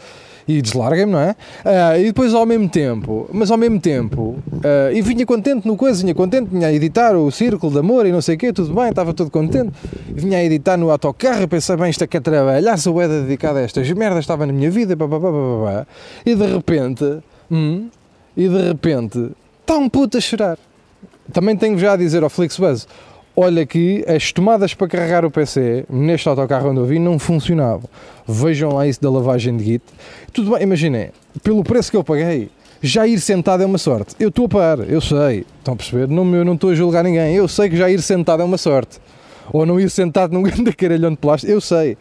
e 0.48 0.62
deslarguem-me, 0.62 1.12
não 1.12 1.20
é? 1.20 1.30
Uh, 1.64 2.00
e 2.00 2.04
depois 2.04 2.32
ao 2.32 2.46
mesmo 2.46 2.68
tempo, 2.68 3.28
mas 3.32 3.50
ao 3.50 3.58
mesmo 3.58 3.80
tempo, 3.80 4.36
uh, 4.52 4.92
e 4.94 5.02
vinha 5.02 5.26
contente 5.26 5.66
no 5.66 5.76
coisa, 5.76 6.00
vinha 6.00 6.14
contente, 6.14 6.48
vinha 6.50 6.68
a 6.68 6.72
editar 6.72 7.16
o 7.16 7.30
Círculo 7.30 7.72
de 7.72 7.78
Amor 7.80 8.06
e 8.06 8.12
não 8.12 8.22
sei 8.22 8.36
o 8.36 8.38
quê, 8.38 8.52
tudo 8.52 8.72
bem, 8.72 8.88
estava 8.88 9.12
todo 9.12 9.30
contente, 9.30 9.72
vinha 10.08 10.38
a 10.38 10.44
editar 10.44 10.76
no 10.76 10.90
autocarro, 10.90 11.48
pensei, 11.48 11.76
bem, 11.76 11.90
isto 11.90 12.04
é 12.04 12.06
que 12.06 12.16
é 12.16 12.20
trabalhar, 12.20 12.78
sou 12.78 13.00
é 13.02 13.08
dedicado 13.08 13.58
a 13.58 13.62
estas 13.62 13.90
merdas, 13.90 14.20
estava 14.20 14.46
na 14.46 14.52
minha 14.52 14.70
vida, 14.70 14.96
e 16.24 16.34
de 16.34 16.46
repente, 16.46 17.18
hum, 17.50 17.88
e 18.36 18.48
de 18.48 18.68
repente, 18.68 19.32
está 19.66 19.76
um 19.76 19.88
puto 19.88 20.16
a 20.16 20.20
chorar. 20.20 20.56
Também 21.32 21.56
tenho 21.56 21.76
já 21.76 21.94
a 21.94 21.96
dizer 21.96 22.22
ao 22.22 22.30
Flixbus, 22.30 22.86
olha 23.34 23.66
que 23.66 24.04
as 24.06 24.30
tomadas 24.30 24.74
para 24.74 24.86
carregar 24.86 25.24
o 25.24 25.30
PC 25.30 25.84
neste 25.90 26.28
autocarro 26.28 26.70
onde 26.70 26.78
eu 26.78 26.86
vi 26.86 27.00
não 27.00 27.18
funcionavam. 27.18 27.90
Vejam 28.28 28.72
lá 28.72 28.86
isso 28.86 29.02
da 29.02 29.10
lavagem 29.10 29.56
de 29.56 29.64
Git. 29.64 29.84
Tudo 30.32 30.52
bem, 30.52 30.62
imaginem, 30.62 31.10
pelo 31.42 31.64
preço 31.64 31.90
que 31.90 31.96
eu 31.96 32.04
paguei, 32.04 32.48
já 32.80 33.08
ir 33.08 33.18
sentado 33.18 33.64
é 33.64 33.66
uma 33.66 33.76
sorte. 33.76 34.14
Eu 34.20 34.28
estou 34.28 34.46
a 34.46 34.48
par, 34.48 34.78
eu 34.88 35.00
sei. 35.00 35.44
Estão 35.58 35.74
a 35.74 35.76
perceber? 35.76 36.06
Não, 36.06 36.32
eu 36.32 36.44
não 36.44 36.54
estou 36.54 36.70
a 36.70 36.74
julgar 36.74 37.02
ninguém. 37.02 37.34
Eu 37.34 37.48
sei 37.48 37.68
que 37.68 37.76
já 37.76 37.90
ir 37.90 38.00
sentado 38.00 38.42
é 38.42 38.44
uma 38.44 38.58
sorte. 38.58 39.00
Ou 39.52 39.66
não 39.66 39.80
ir 39.80 39.90
sentado 39.90 40.32
num 40.32 40.42
grande 40.44 40.72
caralhão 40.72 41.10
de 41.10 41.16
plástico, 41.16 41.50
eu 41.50 41.60
sei. 41.60 41.98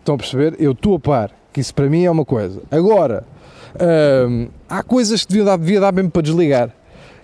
Estão 0.00 0.16
a 0.16 0.18
perceber? 0.18 0.56
Eu 0.58 0.72
estou 0.72 0.96
a 0.96 0.98
par. 0.98 1.30
Que 1.52 1.60
isso 1.60 1.72
para 1.72 1.88
mim 1.88 2.04
é 2.04 2.10
uma 2.10 2.24
coisa. 2.24 2.60
Agora, 2.72 3.24
há 4.68 4.82
coisas 4.82 5.22
que 5.22 5.28
devia 5.28 5.44
dar, 5.44 5.58
devia 5.58 5.80
dar 5.80 5.92
mesmo 5.92 6.10
para 6.10 6.22
desligar. 6.22 6.70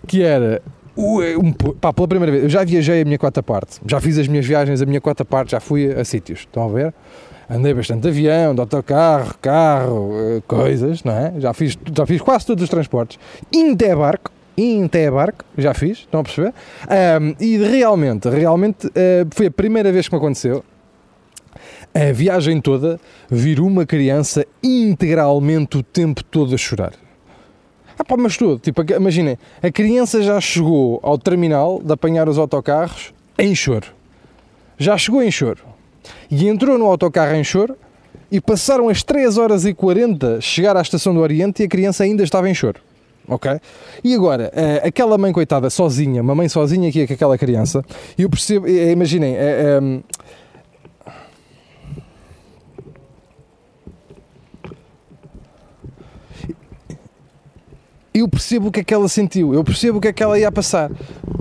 Que 0.06 0.22
era 0.22 0.60
um, 0.96 1.52
pá, 1.52 1.92
pela 1.92 2.08
primeira 2.08 2.32
vez, 2.32 2.44
eu 2.44 2.50
já 2.50 2.64
viajei 2.64 3.02
a 3.02 3.04
minha 3.04 3.18
quarta 3.18 3.42
parte, 3.42 3.80
já 3.86 4.00
fiz 4.00 4.18
as 4.18 4.28
minhas 4.28 4.44
viagens 4.44 4.82
a 4.82 4.86
minha 4.86 5.00
quarta 5.00 5.24
parte, 5.24 5.52
já 5.52 5.60
fui 5.60 5.92
a, 5.92 6.00
a 6.00 6.04
sítios, 6.04 6.40
estão 6.40 6.64
a 6.64 6.68
ver? 6.68 6.94
Andei 7.48 7.74
bastante 7.74 8.02
de 8.02 8.08
avião, 8.08 8.54
de 8.54 8.60
autocarro, 8.60 9.34
carro, 9.40 10.12
eh, 10.14 10.42
coisas, 10.46 11.02
não 11.02 11.12
é? 11.12 11.34
Já 11.38 11.52
fiz, 11.52 11.76
já 11.94 12.06
fiz 12.06 12.20
quase 12.20 12.46
todos 12.46 12.62
os 12.64 12.70
transportes, 12.70 13.18
até 13.72 13.94
barco, 13.94 14.30
barco, 15.10 15.44
já 15.56 15.74
fiz, 15.74 15.98
estão 15.98 16.20
a 16.20 16.22
perceber? 16.22 16.54
Um, 17.20 17.34
e 17.40 17.58
realmente, 17.58 18.28
realmente 18.28 18.86
uh, 18.86 19.26
foi 19.30 19.46
a 19.46 19.50
primeira 19.50 19.90
vez 19.90 20.08
que 20.08 20.14
me 20.14 20.18
aconteceu 20.18 20.64
a 21.94 22.12
viagem 22.12 22.60
toda 22.60 22.98
vir 23.30 23.60
uma 23.60 23.84
criança 23.84 24.46
integralmente 24.62 25.78
o 25.78 25.82
tempo 25.82 26.22
todo 26.24 26.54
a 26.54 26.58
chorar. 26.58 26.92
Ah 27.98 28.04
pá, 28.04 28.16
mas 28.16 28.36
tudo, 28.36 28.58
tipo, 28.58 28.82
imaginem, 28.94 29.38
a 29.62 29.70
criança 29.70 30.22
já 30.22 30.40
chegou 30.40 30.98
ao 31.02 31.18
terminal 31.18 31.80
de 31.82 31.92
apanhar 31.92 32.28
os 32.28 32.38
autocarros 32.38 33.12
em 33.38 33.54
choro. 33.54 33.86
Já 34.78 34.96
chegou 34.96 35.22
em 35.22 35.30
choro. 35.30 35.60
E 36.30 36.48
entrou 36.48 36.78
no 36.78 36.86
autocarro 36.86 37.34
em 37.36 37.44
choro 37.44 37.76
e 38.30 38.40
passaram 38.40 38.88
as 38.88 39.02
3 39.02 39.36
horas 39.36 39.66
e 39.66 39.74
40 39.74 40.40
chegar 40.40 40.76
à 40.76 40.80
estação 40.80 41.14
do 41.14 41.20
Oriente 41.20 41.62
e 41.62 41.66
a 41.66 41.68
criança 41.68 42.02
ainda 42.02 42.24
estava 42.24 42.48
em 42.48 42.54
choro. 42.54 42.80
Ok? 43.28 43.60
E 44.02 44.14
agora, 44.14 44.50
eh, 44.54 44.82
aquela 44.84 45.16
mãe 45.16 45.32
coitada 45.32 45.70
sozinha, 45.70 46.22
uma 46.22 46.34
mãe 46.34 46.48
sozinha 46.48 46.88
aqui 46.88 47.06
com 47.06 47.12
aquela 47.12 47.38
criança, 47.38 47.84
eu 48.18 48.28
percebo, 48.28 48.66
eh, 48.66 48.90
imaginem, 48.90 49.36
é, 49.36 49.38
é, 49.38 49.80
eu 58.14 58.28
percebo 58.28 58.68
o 58.68 58.72
que 58.72 58.80
é 58.80 58.84
que 58.84 58.92
ela 58.92 59.08
sentiu, 59.08 59.54
eu 59.54 59.64
percebo 59.64 59.98
o 59.98 60.00
que 60.00 60.08
é 60.08 60.12
que 60.12 60.22
ela 60.22 60.38
ia 60.38 60.52
passar. 60.52 60.90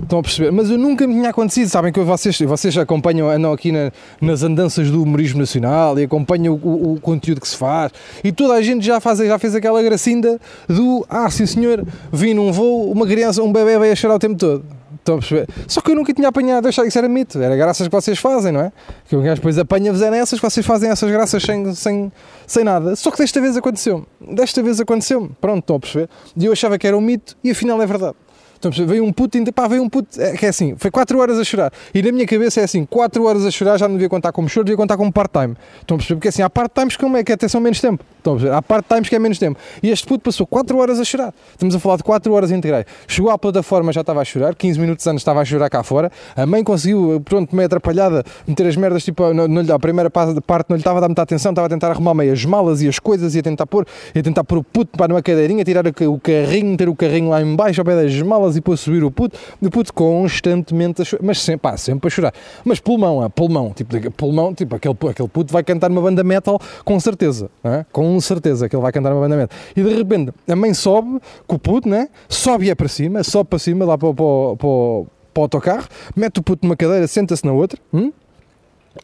Estão 0.02 0.18
a 0.18 0.22
perceber? 0.22 0.50
Mas 0.50 0.68
eu 0.68 0.76
nunca 0.76 1.06
me 1.06 1.14
tinha 1.14 1.30
acontecido. 1.30 1.68
Sabem 1.68 1.90
que 1.90 2.00
vocês, 2.00 2.38
vocês 2.38 2.76
acompanham, 2.76 3.30
andam 3.30 3.52
aqui 3.52 3.72
na, 3.72 3.90
nas 4.20 4.42
andanças 4.42 4.90
do 4.90 5.02
humorismo 5.02 5.40
nacional 5.40 5.98
e 5.98 6.04
acompanham 6.04 6.54
o, 6.54 6.92
o, 6.94 7.00
conteúdo 7.00 7.40
que 7.40 7.48
se 7.48 7.56
faz. 7.56 7.92
E 8.22 8.30
toda 8.30 8.54
a 8.54 8.60
gente 8.60 8.84
já, 8.84 9.00
faz, 9.00 9.18
já 9.18 9.38
fez 9.38 9.54
aquela 9.54 9.82
gracinda 9.82 10.38
do 10.68 11.06
Ah, 11.08 11.30
sim 11.30 11.46
senhor, 11.46 11.86
vim 12.12 12.34
num 12.34 12.52
voo, 12.52 12.92
uma 12.92 13.06
criança, 13.06 13.42
um 13.42 13.52
bebê 13.52 13.78
vai 13.78 13.90
a 13.90 13.96
chorar 13.96 14.16
o 14.16 14.18
tempo 14.18 14.36
todo. 14.36 14.81
Estão 15.02 15.16
a 15.16 15.18
perceber? 15.18 15.48
Só 15.66 15.80
que 15.80 15.90
eu 15.90 15.96
nunca 15.96 16.14
tinha 16.14 16.28
apanhado, 16.28 16.68
achava 16.68 16.86
que 16.86 16.90
isso 16.90 16.98
era 16.98 17.08
mito, 17.08 17.42
era 17.42 17.56
graças 17.56 17.88
que 17.88 17.92
vocês 17.92 18.20
fazem, 18.20 18.52
não 18.52 18.60
é? 18.60 18.72
Que 19.08 19.16
o 19.16 19.20
gajo 19.20 19.34
depois 19.34 19.58
apanha-vos 19.58 20.00
é 20.00 20.08
nessas, 20.08 20.38
que 20.38 20.48
vocês 20.48 20.64
fazem 20.64 20.90
essas 20.90 21.10
graças 21.10 21.42
sem, 21.42 21.74
sem, 21.74 22.12
sem 22.46 22.62
nada. 22.62 22.94
Só 22.94 23.10
que 23.10 23.18
desta 23.18 23.40
vez 23.40 23.56
aconteceu. 23.56 24.06
Desta 24.20 24.62
vez 24.62 24.80
aconteceu. 24.80 25.28
Pronto, 25.40 25.58
estão 25.58 25.74
a 25.74 25.80
perceber? 25.80 26.08
E 26.36 26.44
eu 26.44 26.52
achava 26.52 26.78
que 26.78 26.86
era 26.86 26.96
um 26.96 27.00
mito 27.00 27.36
e 27.42 27.50
afinal 27.50 27.82
é 27.82 27.86
verdade. 27.86 28.14
Então, 28.64 28.86
veio 28.86 29.04
um 29.04 29.12
puto, 29.12 29.36
pá, 29.52 29.66
veio 29.66 29.82
um 29.82 29.88
puto, 29.88 30.20
é, 30.20 30.36
que 30.36 30.46
é 30.46 30.48
assim, 30.48 30.76
foi 30.76 30.88
4 30.88 31.18
horas 31.18 31.36
a 31.36 31.42
chorar. 31.42 31.72
E 31.92 32.00
na 32.00 32.12
minha 32.12 32.24
cabeça 32.24 32.60
é 32.60 32.64
assim, 32.64 32.84
4 32.84 33.24
horas 33.24 33.44
a 33.44 33.50
chorar 33.50 33.76
já 33.76 33.88
não 33.88 33.96
devia 33.96 34.08
contar 34.08 34.30
como 34.30 34.48
choro, 34.48 34.64
devia 34.64 34.76
contar 34.76 34.96
como 34.96 35.12
part-time. 35.12 35.56
Estão 35.80 35.96
a 35.96 35.98
perceber? 35.98 36.16
Porque 36.16 36.28
assim, 36.28 36.42
há 36.42 36.48
part-times 36.48 36.96
que, 36.96 37.04
é, 37.04 37.24
que 37.24 37.32
até 37.32 37.48
são 37.48 37.60
menos 37.60 37.80
tempo. 37.80 38.04
Estão 38.18 38.34
a 38.34 38.36
perceber? 38.36 38.54
Há 38.54 38.62
part-times 38.62 39.08
que 39.08 39.16
é 39.16 39.18
menos 39.18 39.38
tempo. 39.40 39.58
E 39.82 39.90
este 39.90 40.06
puto 40.06 40.22
passou 40.22 40.46
4 40.46 40.78
horas 40.78 41.00
a 41.00 41.04
chorar. 41.04 41.34
Estamos 41.50 41.74
a 41.74 41.80
falar 41.80 41.96
de 41.96 42.04
4 42.04 42.32
horas 42.32 42.52
integrais. 42.52 42.86
Chegou 43.08 43.32
à 43.32 43.36
plataforma, 43.36 43.92
já 43.92 44.02
estava 44.02 44.20
a 44.20 44.24
chorar, 44.24 44.54
15 44.54 44.78
minutos 44.78 45.04
antes 45.08 45.22
estava 45.22 45.40
a 45.40 45.44
chorar 45.44 45.68
cá 45.68 45.82
fora. 45.82 46.12
A 46.36 46.46
mãe 46.46 46.62
conseguiu, 46.62 47.20
pronto, 47.24 47.56
meio 47.56 47.66
atrapalhada, 47.66 48.22
meter 48.46 48.68
as 48.68 48.76
merdas, 48.76 49.02
tipo, 49.02 49.34
não, 49.34 49.48
não, 49.48 49.74
a 49.74 49.78
primeira 49.80 50.08
parte 50.08 50.66
não 50.68 50.76
lhe 50.76 50.80
estava 50.80 50.98
a 50.98 51.00
dar 51.00 51.08
muita 51.08 51.22
atenção, 51.22 51.50
estava 51.50 51.66
a 51.66 51.68
tentar 51.68 51.90
arrumar 51.90 52.14
meio 52.14 52.32
as 52.32 52.44
malas 52.44 52.80
e 52.80 52.86
as 52.86 53.00
coisas, 53.00 53.34
ia 53.34 53.42
tentar 53.42 53.66
pôr, 53.66 53.84
ia 54.14 54.22
tentar 54.22 54.44
pôr 54.44 54.58
o 54.58 54.62
puto 54.62 54.96
para 54.96 55.08
numa 55.08 55.22
cadeirinha, 55.22 55.64
tirar 55.64 55.84
o 55.86 56.20
carrinho, 56.20 56.70
meter 56.70 56.88
o 56.88 56.94
carrinho 56.94 57.30
lá 57.30 57.42
em 57.42 57.56
baixo 57.56 57.80
ao 57.80 57.84
pé 57.84 58.00
das 58.00 58.22
malas 58.22 58.51
e 58.56 58.60
depois 58.60 58.80
subir 58.80 59.04
o 59.04 59.10
puto 59.10 59.38
o 59.60 59.70
puto 59.70 59.92
constantemente 59.92 61.02
a 61.02 61.04
chorar, 61.04 61.24
mas 61.24 61.40
sempre, 61.40 61.60
pá, 61.60 61.76
sempre 61.76 62.08
a 62.08 62.10
chorar. 62.10 62.34
Mas 62.64 62.80
pulmão, 62.80 63.24
é 63.24 63.28
pulmão, 63.28 63.72
tipo, 63.72 64.10
pulmão, 64.12 64.54
tipo, 64.54 64.76
aquele, 64.76 64.96
aquele 65.10 65.28
puto 65.28 65.52
vai 65.52 65.62
cantar 65.62 65.90
uma 65.90 66.00
banda 66.00 66.22
metal 66.24 66.60
com 66.84 66.98
certeza, 66.98 67.50
é? 67.64 67.84
com 67.92 68.20
certeza 68.20 68.68
que 68.68 68.76
ele 68.76 68.82
vai 68.82 68.92
cantar 68.92 69.12
uma 69.12 69.20
banda 69.20 69.36
metal. 69.36 69.58
E 69.76 69.82
de 69.82 69.94
repente 69.94 70.32
a 70.48 70.56
mãe 70.56 70.74
sobe 70.74 71.20
com 71.46 71.56
o 71.56 71.58
puto, 71.58 71.88
né? 71.88 72.08
sobe 72.28 72.66
e 72.66 72.70
é 72.70 72.74
para 72.74 72.88
cima, 72.88 73.22
sobe 73.22 73.50
para 73.50 73.58
cima, 73.58 73.84
lá 73.84 73.96
para, 73.96 74.12
para, 74.12 74.24
para, 74.56 75.06
para 75.32 75.40
o 75.40 75.42
autocarro, 75.42 75.88
mete 76.14 76.38
o 76.40 76.42
puto 76.42 76.66
numa 76.66 76.76
cadeira, 76.76 77.06
senta-se 77.06 77.44
na 77.44 77.52
outra, 77.52 77.78
hum? 77.92 78.12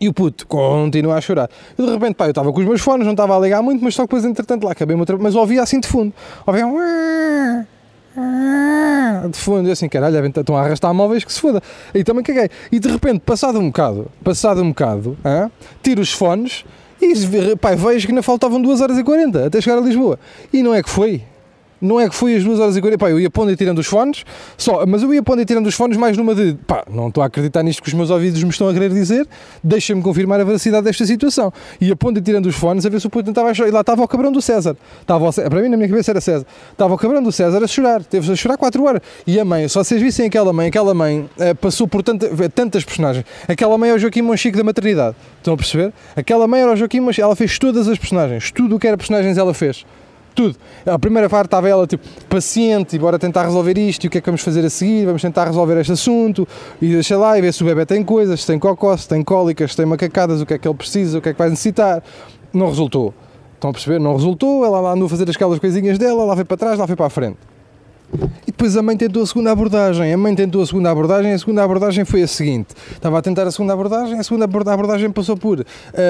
E 0.00 0.08
o 0.08 0.12
puto 0.12 0.46
continua 0.46 1.16
a 1.16 1.20
chorar. 1.20 1.48
E 1.78 1.82
de 1.82 1.90
repente, 1.90 2.14
pá, 2.14 2.26
eu 2.26 2.30
estava 2.30 2.52
com 2.52 2.60
os 2.60 2.66
meus 2.66 2.80
fones, 2.80 3.06
não 3.06 3.14
estava 3.14 3.34
a 3.36 3.40
ligar 3.40 3.62
muito, 3.62 3.82
mas 3.82 3.94
só 3.94 4.02
depois, 4.02 4.24
entretanto, 4.24 4.64
lá 4.64 4.72
acabei 4.72 4.94
outra 4.94 5.16
mas 5.16 5.34
ouvia 5.34 5.62
assim 5.62 5.80
de 5.80 5.88
fundo. 5.88 6.12
Ouvia 6.46 6.66
de 9.30 9.38
fundo, 9.38 9.68
e 9.68 9.72
assim, 9.72 9.88
caralho, 9.88 10.24
estão 10.26 10.56
a 10.56 10.62
arrastar 10.62 10.92
móveis 10.94 11.24
que 11.24 11.32
se 11.32 11.40
foda. 11.40 11.62
E 11.94 12.04
também 12.04 12.22
caguei. 12.22 12.48
E 12.70 12.78
de 12.78 12.88
repente, 12.88 13.20
passado 13.20 13.58
um 13.58 13.66
bocado, 13.66 14.10
passado 14.22 14.62
um 14.62 14.68
bocado, 14.68 15.16
tiro 15.82 16.00
os 16.00 16.12
fones 16.12 16.64
e 17.00 17.14
pá, 17.56 17.74
vejo 17.74 18.06
que 18.06 18.12
ainda 18.12 18.22
faltavam 18.22 18.60
2 18.60 18.80
horas 18.80 18.98
e 18.98 19.04
40 19.04 19.46
até 19.46 19.60
chegar 19.60 19.78
a 19.78 19.80
Lisboa. 19.80 20.18
E 20.52 20.62
não 20.62 20.74
é 20.74 20.82
que 20.82 20.90
foi 20.90 21.22
não 21.80 22.00
é 22.00 22.08
que 22.08 22.14
foi 22.14 22.36
as 22.36 22.44
2 22.44 22.58
horas 22.58 22.76
e 22.76 22.80
40, 22.80 22.98
pá, 22.98 23.10
eu 23.10 23.20
ia 23.20 23.30
pondo 23.30 23.50
e 23.52 23.56
tirando 23.56 23.78
os 23.78 23.86
fones, 23.86 24.24
só, 24.56 24.84
mas 24.86 25.02
eu 25.02 25.12
ia 25.12 25.22
pondo 25.22 25.42
e 25.42 25.44
tirando 25.44 25.66
os 25.66 25.74
fones 25.74 25.96
mais 25.96 26.16
numa 26.16 26.34
de, 26.34 26.54
pá, 26.66 26.84
não 26.90 27.08
estou 27.08 27.22
a 27.22 27.26
acreditar 27.26 27.62
nisto 27.62 27.82
que 27.82 27.88
os 27.88 27.94
meus 27.94 28.10
ouvidos 28.10 28.42
me 28.42 28.50
estão 28.50 28.68
a 28.68 28.72
querer 28.72 28.90
dizer, 28.90 29.26
deixa-me 29.62 30.02
confirmar 30.02 30.40
a 30.40 30.44
veracidade 30.44 30.84
desta 30.84 31.06
situação. 31.06 31.52
Ia 31.80 31.94
pondo 31.96 32.18
e 32.18 32.22
tirando 32.22 32.46
os 32.46 32.56
fones 32.56 32.84
a 32.84 32.88
ver 32.88 33.00
se 33.00 33.06
o 33.06 33.10
puto 33.10 33.30
a 33.30 33.54
chorar, 33.54 33.68
e 33.68 33.72
lá 33.72 33.80
estava 33.80 34.02
o 34.02 34.08
cabrão 34.08 34.32
do 34.32 34.42
César, 34.42 34.76
estava 35.00 35.32
para 35.32 35.62
mim 35.62 35.68
na 35.68 35.76
minha 35.76 35.88
cabeça 35.88 36.10
era 36.10 36.20
César, 36.20 36.46
estava 36.72 36.94
o 36.94 36.98
cabrão 36.98 37.22
do 37.22 37.30
César 37.30 37.62
a 37.62 37.66
chorar, 37.66 38.02
teve 38.02 38.30
a 38.30 38.36
chorar 38.36 38.56
4 38.56 38.84
horas, 38.84 39.02
e 39.26 39.38
a 39.38 39.44
mãe, 39.44 39.68
só 39.68 39.84
vocês 39.84 40.00
vissem 40.02 40.26
aquela 40.26 40.52
mãe, 40.52 40.68
aquela 40.68 40.94
mãe 40.94 41.20
uh, 41.20 41.54
passou 41.56 41.86
por 41.86 42.02
tanta, 42.02 42.28
tantas 42.48 42.84
personagens, 42.84 43.24
aquela 43.46 43.76
mãe 43.78 43.90
é 43.90 43.94
o 43.94 43.98
Joaquim 43.98 44.22
Monchique 44.22 44.56
da 44.56 44.64
maternidade, 44.64 45.16
estão 45.36 45.54
a 45.54 45.56
perceber? 45.56 45.92
Aquela 46.16 46.46
mãe 46.48 46.60
era 46.60 46.72
o 46.72 46.76
Joaquim 46.76 47.00
Monchique, 47.00 47.22
ela 47.22 47.36
fez 47.36 47.58
todas 47.58 47.88
as 47.88 47.98
personagens, 47.98 48.50
tudo 48.50 48.76
o 48.76 48.78
que 48.78 48.86
era 48.86 48.96
personagens 48.96 49.38
ela 49.38 49.54
fez 49.54 49.84
tudo. 50.38 50.56
A 50.86 50.96
primeira 50.96 51.28
parte 51.28 51.46
estava 51.46 51.68
ela 51.68 51.84
tipo 51.84 52.06
paciente, 52.28 52.94
e 52.94 52.98
bora 52.98 53.18
tentar 53.18 53.42
resolver 53.42 53.76
isto, 53.76 54.04
e 54.04 54.06
o 54.06 54.10
que 54.10 54.18
é 54.18 54.20
que 54.20 54.26
vamos 54.26 54.40
fazer 54.40 54.64
a 54.64 54.70
seguir, 54.70 55.04
vamos 55.04 55.20
tentar 55.20 55.46
resolver 55.46 55.80
este 55.80 55.90
assunto, 55.90 56.46
e 56.80 56.92
deixa 56.92 57.18
lá 57.18 57.36
e 57.36 57.40
ver 57.40 57.52
se 57.52 57.60
o 57.64 57.66
bebê 57.66 57.84
tem 57.84 58.04
coisas, 58.04 58.42
se 58.42 58.46
tem 58.46 58.56
cocó, 58.56 58.96
se 58.96 59.08
tem 59.08 59.24
cólicas, 59.24 59.72
se 59.72 59.76
tem 59.76 59.84
macacadas, 59.84 60.40
o 60.40 60.46
que 60.46 60.54
é 60.54 60.58
que 60.58 60.68
ele 60.68 60.76
precisa, 60.76 61.18
o 61.18 61.20
que 61.20 61.30
é 61.30 61.32
que 61.32 61.38
vai 61.38 61.50
necessitar. 61.50 62.02
Não 62.52 62.68
resultou. 62.68 63.12
Estão 63.54 63.70
a 63.70 63.72
perceber? 63.72 63.98
Não 63.98 64.14
resultou, 64.14 64.64
ela 64.64 64.80
lá 64.80 64.92
andou 64.92 65.06
a 65.06 65.08
fazer 65.08 65.28
aquelas 65.28 65.58
coisinhas 65.58 65.98
dela, 65.98 66.24
lá 66.24 66.36
foi 66.36 66.44
para 66.44 66.56
trás, 66.56 66.78
lá 66.78 66.86
foi 66.86 66.94
para 66.94 67.06
a 67.06 67.10
frente. 67.10 67.38
E 68.46 68.50
depois 68.50 68.76
a 68.76 68.82
mãe 68.82 68.96
tentou 68.96 69.22
a 69.22 69.26
segunda 69.26 69.52
abordagem. 69.52 70.12
A 70.12 70.16
mãe 70.16 70.34
tentou 70.34 70.62
a 70.62 70.66
segunda 70.66 70.90
abordagem. 70.90 71.32
A 71.32 71.38
segunda 71.38 71.62
abordagem 71.62 72.04
foi 72.04 72.22
a 72.22 72.26
seguinte: 72.26 72.68
estava 72.92 73.18
a 73.18 73.22
tentar 73.22 73.46
a 73.46 73.50
segunda 73.50 73.74
abordagem. 73.74 74.18
A 74.18 74.22
segunda 74.22 74.44
abordagem 74.44 75.10
passou 75.10 75.36
por 75.36 75.60
uh, 75.60 75.64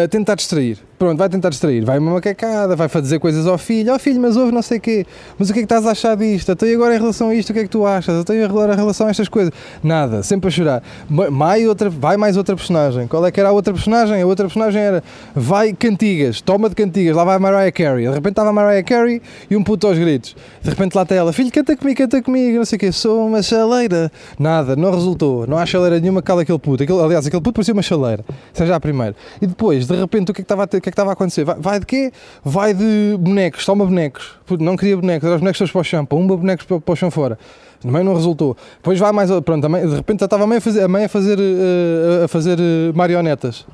tentar 0.08 0.36
distrair. 0.36 0.78
Pronto, 0.96 1.18
vai 1.18 1.28
tentar 1.28 1.50
distrair. 1.50 1.84
Vai 1.84 1.98
uma 1.98 2.14
macacada, 2.14 2.76
vai 2.76 2.88
dizer 2.88 3.18
coisas 3.18 3.46
ao 3.46 3.58
filho: 3.58 3.92
Ó 3.92 3.96
oh, 3.96 3.98
filho, 3.98 4.20
mas 4.20 4.36
ouve 4.36 4.52
não 4.52 4.62
sei 4.62 4.78
o 4.78 4.80
quê. 4.80 5.06
Mas 5.38 5.50
o 5.50 5.52
que 5.52 5.58
é 5.58 5.62
que 5.62 5.66
estás 5.66 5.86
a 5.86 5.90
achar 5.90 6.16
disto? 6.16 6.52
Até 6.52 6.72
agora 6.72 6.94
em 6.94 6.98
relação 6.98 7.30
a 7.30 7.34
isto, 7.34 7.50
o 7.50 7.52
que 7.52 7.60
é 7.60 7.62
que 7.64 7.68
tu 7.68 7.84
achas? 7.84 8.20
Até 8.20 8.44
agora 8.44 8.72
em 8.72 8.76
relação 8.76 9.08
a 9.08 9.10
estas 9.10 9.28
coisas. 9.28 9.52
Nada, 9.82 10.22
sempre 10.22 10.48
a 10.48 10.50
chorar. 10.50 10.82
Vai, 11.08 11.66
outra, 11.66 11.90
vai 11.90 12.16
mais 12.16 12.36
outra 12.36 12.54
personagem. 12.54 13.08
Qual 13.08 13.26
é 13.26 13.32
que 13.32 13.40
era 13.40 13.48
a 13.48 13.52
outra 13.52 13.72
personagem? 13.72 14.22
A 14.22 14.26
outra 14.26 14.46
personagem 14.46 14.80
era: 14.80 15.02
vai 15.34 15.72
cantigas, 15.72 16.40
toma 16.40 16.68
de 16.68 16.76
cantigas, 16.76 17.16
lá 17.16 17.24
vai 17.24 17.38
Mariah 17.38 17.72
Carey. 17.72 18.06
De 18.06 18.14
repente 18.14 18.32
estava 18.32 18.52
Mariah 18.52 18.84
Carey 18.84 19.20
e 19.50 19.56
um 19.56 19.64
puto 19.64 19.86
aos 19.86 19.98
gritos. 19.98 20.36
De 20.62 20.70
repente 20.70 20.94
lá 20.94 21.02
está 21.02 21.14
ela: 21.14 21.32
filho, 21.32 21.50
canta 21.50 21.76
comigo, 21.88 21.96
canta 21.96 22.22
comigo, 22.22 22.58
não 22.58 22.64
sei 22.64 22.76
o 22.76 22.80
quê. 22.80 22.92
Sou 22.92 23.26
uma 23.26 23.42
chaleira. 23.42 24.10
Nada, 24.38 24.76
não 24.76 24.90
resultou. 24.90 25.46
Não 25.46 25.56
há 25.56 25.64
chaleira 25.64 25.98
nenhuma, 25.98 26.20
cala 26.20 26.42
aquele 26.42 26.58
puto. 26.58 26.82
Aquele, 26.82 27.00
aliás, 27.00 27.26
aquele 27.26 27.42
puto 27.42 27.54
parecia 27.54 27.72
uma 27.72 27.82
chaleira. 27.82 28.24
Seja 28.52 28.76
a 28.76 28.80
primeira. 28.80 29.14
E 29.40 29.46
depois, 29.46 29.86
de 29.86 29.96
repente, 29.96 30.30
o 30.30 30.34
que 30.34 30.40
é 30.40 30.42
que 30.42 30.44
estava 30.44 30.64
a, 30.64 30.66
ter, 30.66 30.78
o 30.78 30.80
que 30.80 30.88
é 30.88 30.90
que 30.90 30.94
estava 30.94 31.10
a 31.10 31.12
acontecer? 31.12 31.44
Vai, 31.44 31.56
vai 31.58 31.80
de 31.80 31.86
quê? 31.86 32.12
Vai 32.44 32.74
de 32.74 33.16
bonecos, 33.18 33.64
toma 33.64 33.84
bonecos. 33.84 34.32
Puto, 34.44 34.62
não 34.62 34.76
queria 34.76 34.96
bonecos, 34.96 35.24
era 35.26 35.36
os 35.36 35.40
bonecos 35.40 35.58
todos 35.58 35.72
para 35.72 35.80
o 35.80 35.84
chão, 35.84 36.06
uma 36.10 36.36
bonecos 36.36 36.66
para, 36.66 36.80
para 36.80 36.92
o 36.92 36.96
chão 36.96 37.10
fora. 37.10 37.38
Também 37.80 38.02
não 38.02 38.14
resultou. 38.14 38.56
Depois 38.76 38.98
vai 38.98 39.12
mais. 39.12 39.30
Pronto, 39.40 39.64
a 39.64 39.68
mãe, 39.68 39.86
de 39.86 39.94
repente 39.94 40.20
já 40.20 40.26
estava 40.26 40.44
a 40.44 40.46
mãe 40.46 40.58
a 40.58 40.60
fazer, 40.60 40.82
a, 40.82 40.88
mãe 40.88 41.04
a 41.04 41.08
fazer, 41.08 41.38
uh, 41.38 42.24
a 42.24 42.28
fazer 42.28 42.58
uh, 42.58 42.96
marionetas. 42.96 43.66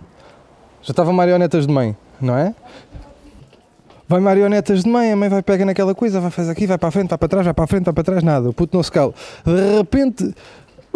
Já 0.83 0.90
estava 0.90 1.12
marionetas 1.12 1.66
de 1.66 1.73
mãe, 1.73 1.97
não 2.21 2.37
é? 2.37 2.54
Vai 4.06 4.20
marionetas 4.20 4.84
de 4.84 4.90
mãe, 4.90 5.11
a 5.11 5.16
mãe 5.16 5.28
vai 5.28 5.42
pegar 5.42 5.64
naquela 5.64 5.94
coisa, 5.94 6.20
vai 6.20 6.30
fazer 6.30 6.52
aqui, 6.52 6.66
vai 6.66 6.76
para 6.76 6.88
a 6.88 6.92
frente, 6.92 7.08
vai 7.08 7.18
para 7.18 7.28
trás, 7.28 7.44
vai 7.44 7.54
para 7.54 7.64
a 7.64 7.66
frente, 7.66 7.84
vai 7.84 7.94
para 7.94 8.04
trás, 8.04 8.23
nada. 8.23 8.50
O 8.50 8.52
puto 8.52 8.76
não 8.76 8.82
se 8.82 8.92
cala. 8.92 9.14
De 9.44 9.78
repente 9.78 10.34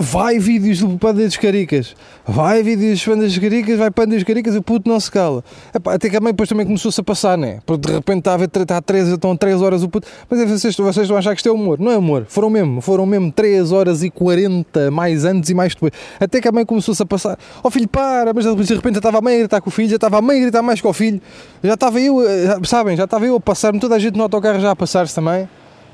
vai 0.01 0.39
vídeos 0.39 0.79
do 0.79 0.97
Panda 0.97 1.25
dos 1.25 1.37
Caricas, 1.37 1.97
vai 2.25 2.63
vídeos 2.63 2.93
dos 2.93 3.05
Pandas 3.05 3.33
dos 3.33 3.39
Caricas, 3.39 3.79
vai 3.79 3.91
Panda 3.91 4.15
dos 4.15 4.23
Caricas 4.23 4.55
o 4.55 4.63
puto 4.63 4.89
não 4.89 5.01
se 5.01 5.11
cala. 5.11 5.43
Epá, 5.75 5.95
até 5.95 6.09
que 6.09 6.17
a 6.17 6.21
mãe 6.21 6.33
depois 6.33 6.49
também 6.49 6.65
começou-se 6.65 7.01
a 7.01 7.03
passar, 7.03 7.37
né? 7.37 7.59
Porque 7.67 7.89
de 7.89 7.95
repente 7.95 8.19
está 8.19 8.37
a 8.37 8.45
está 8.45 8.81
três, 8.81 9.09
estão 9.09 9.37
3 9.37 9.61
horas 9.61 9.83
o 9.83 9.89
puto. 9.89 10.07
Mas 10.31 10.41
é, 10.41 10.47
vocês, 10.47 10.77
vocês 10.77 11.09
vão 11.09 11.19
achar 11.19 11.33
que 11.35 11.41
isto 11.41 11.49
é 11.49 11.53
humor. 11.53 11.81
Não 11.81 11.91
é 11.91 11.99
humor, 11.99 12.27
foram 12.29 12.49
mesmo, 12.49 12.81
foram 12.81 13.05
mesmo 13.05 13.33
3 13.33 13.73
horas 13.73 14.05
e 14.05 14.11
40, 14.11 14.89
mais 14.93 15.25
antes 15.25 15.51
e 15.51 15.55
mais 15.55 15.75
depois. 15.75 15.93
Até 16.21 16.41
que 16.41 16.47
a 16.47 16.53
mãe 16.53 16.65
começou-se 16.65 17.03
a 17.03 17.07
passar, 17.07 17.37
ó 17.57 17.67
oh, 17.67 17.71
filho, 17.71 17.89
para, 17.89 18.33
mas 18.33 18.45
de 18.45 18.75
repente 18.75 18.95
já 18.95 18.99
estava 18.99 19.19
a 19.19 19.21
mãe 19.21 19.35
a 19.35 19.39
gritar 19.41 19.61
com 19.61 19.69
o 19.69 19.73
filho, 19.73 19.89
já 19.89 19.97
estava 19.97 20.19
a 20.19 20.23
mãe 20.23 20.39
a 20.39 20.41
gritar 20.43 20.63
mais 20.63 20.81
com 20.81 20.89
o 20.89 20.93
filho, 20.93 21.21
já 21.63 21.75
estava 21.75 22.01
eu, 22.01 22.23
eh, 22.23 22.59
sabem, 22.65 22.97
já 22.97 23.05
estava 23.05 23.27
eu 23.27 23.35
a 23.35 23.41
passar-me, 23.41 23.81
toda 23.81 23.97
a 23.97 23.99
gente 23.99 24.17
no 24.17 24.23
autocarro 24.23 24.61
já 24.61 24.71
a 24.71 24.77
passar-se 24.77 25.15
também. 25.15 25.49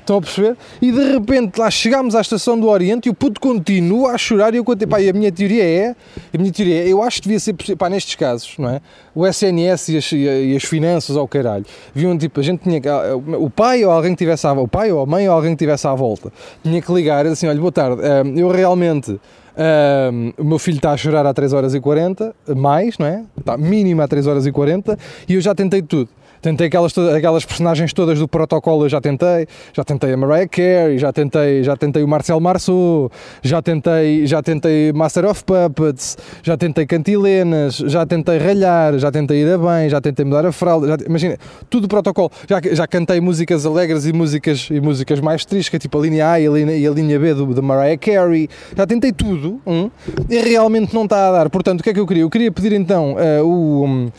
Estão 0.05 0.17
a 0.17 0.21
perceber? 0.21 0.55
E 0.79 0.91
de 0.91 1.13
repente 1.13 1.57
lá 1.57 1.71
chegámos 1.71 2.13
à 2.13 2.21
estação 2.21 2.59
do 2.59 2.67
Oriente 2.67 3.07
e 3.07 3.09
o 3.09 3.13
puto 3.15 3.41
continua 3.41 4.11
a 4.11 4.17
chorar 4.19 4.53
e 4.53 4.57
eu 4.57 4.63
contei, 4.63 4.85
pá, 4.87 5.01
e 5.01 5.09
a 5.09 5.13
minha 5.13 5.31
teoria 5.31 5.63
é, 5.63 5.95
a 6.31 6.37
minha 6.37 6.51
teoria 6.51 6.83
é, 6.83 6.87
eu 6.87 7.01
acho 7.01 7.17
que 7.17 7.23
devia 7.23 7.39
ser 7.39 7.53
possível, 7.53 7.75
pá, 7.75 7.89
nestes 7.89 8.13
casos, 8.13 8.53
não 8.59 8.69
é? 8.69 8.81
O 9.15 9.25
SNS 9.25 9.89
e 9.89 9.97
as, 9.97 10.11
e 10.11 10.55
as 10.55 10.63
finanças 10.63 11.17
ao 11.17 11.27
caralho, 11.27 11.65
viam 11.91 12.15
tipo, 12.19 12.39
a 12.39 12.43
gente 12.43 12.61
tinha 12.61 12.79
que, 12.79 12.87
o 12.87 13.49
pai 13.49 13.83
ou 13.83 13.89
alguém 13.89 14.11
que 14.11 14.19
tivesse 14.19 14.45
à 14.45 14.53
o 14.53 14.67
pai 14.67 14.91
ou 14.91 15.01
a 15.01 15.07
mãe 15.07 15.27
ou 15.27 15.33
alguém 15.33 15.53
que 15.53 15.57
tivesse 15.57 15.87
à 15.87 15.95
volta, 15.95 16.31
tinha 16.61 16.79
que 16.79 16.93
ligar 16.93 17.25
e 17.25 17.29
assim, 17.29 17.47
olha, 17.47 17.59
boa 17.59 17.71
tarde, 17.71 18.03
eh, 18.03 18.23
eu 18.35 18.49
realmente, 18.49 19.09
um, 19.11 19.17
eh, 19.57 20.33
o 20.37 20.43
meu 20.43 20.59
filho 20.59 20.77
está 20.77 20.91
a 20.91 20.97
chorar 20.97 21.25
há 21.25 21.33
3 21.33 21.51
horas 21.51 21.73
e 21.73 21.79
40, 21.79 22.31
mais, 22.55 22.99
não 22.99 23.07
é? 23.07 23.23
Está 23.39 23.57
mínimo 23.57 24.03
há 24.03 24.07
3 24.07 24.27
horas 24.27 24.45
e 24.45 24.51
40 24.51 24.99
e 25.27 25.33
eu 25.33 25.41
já 25.41 25.55
tentei 25.55 25.81
tudo. 25.81 26.09
Tentei 26.45 26.67
aquelas, 26.67 26.95
aquelas 26.95 27.43
personagens 27.43 27.91
todas 27.91 28.19
do 28.19 28.27
protocolo, 28.27 28.85
eu 28.85 28.89
já 28.89 29.01
tentei. 29.01 29.47
Já 29.73 29.83
tentei 29.83 30.13
a 30.13 30.17
Mariah 30.17 30.47
Carey, 30.47 30.99
já 30.99 31.11
tentei, 31.11 31.63
já 31.63 31.75
tentei 31.75 32.03
o 32.03 32.07
Marcel 32.07 32.39
Marceau, 32.39 33.09
já 33.41 33.63
tentei, 33.63 34.27
já 34.27 34.43
tentei 34.43 34.93
Master 34.93 35.25
of 35.25 35.43
Puppets, 35.43 36.15
já 36.43 36.55
tentei 36.55 36.85
cantilenas, 36.85 37.77
já 37.77 38.05
tentei 38.05 38.37
ralhar, 38.37 38.99
já 38.99 39.11
tentei 39.11 39.41
ir 39.41 39.53
a 39.53 39.57
bem, 39.57 39.89
já 39.89 39.99
tentei 39.99 40.23
mudar 40.23 40.45
a 40.45 40.51
fralda. 40.51 40.87
Já, 40.87 40.97
imagina, 41.07 41.35
tudo 41.67 41.87
protocolo. 41.87 42.29
Já, 42.47 42.61
já 42.73 42.85
cantei 42.85 43.19
músicas 43.19 43.65
alegres 43.65 44.05
e 44.05 44.13
músicas, 44.13 44.67
e 44.69 44.79
músicas 44.79 45.19
mais 45.19 45.45
tristes, 45.45 45.69
que 45.69 45.77
é 45.77 45.79
tipo 45.79 45.97
a 45.97 46.01
linha 46.03 46.29
A 46.29 46.39
e 46.39 46.45
a 46.45 46.51
linha, 46.51 46.77
e 46.77 46.85
a 46.85 46.91
linha 46.91 47.19
B 47.19 47.33
do, 47.33 47.55
da 47.55 47.61
Mariah 47.63 47.97
Carey. 47.97 48.47
Já 48.77 48.85
tentei 48.85 49.11
tudo 49.11 49.59
um, 49.65 49.89
e 50.29 50.39
realmente 50.41 50.93
não 50.93 51.05
está 51.05 51.27
a 51.27 51.31
dar. 51.31 51.49
Portanto, 51.49 51.79
o 51.79 51.83
que 51.83 51.89
é 51.89 51.93
que 51.95 51.99
eu 51.99 52.05
queria? 52.05 52.21
Eu 52.21 52.29
queria 52.29 52.51
pedir 52.51 52.73
então 52.73 53.15
uh, 53.15 53.43
o. 53.43 53.85
Um, 53.85 54.11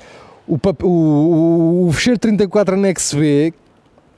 o, 0.47 0.59
o, 0.85 1.89
o, 1.89 1.93
fecheiro 1.93 2.19
34 2.19 2.75
anexo 2.75 3.19
B, 3.19 3.53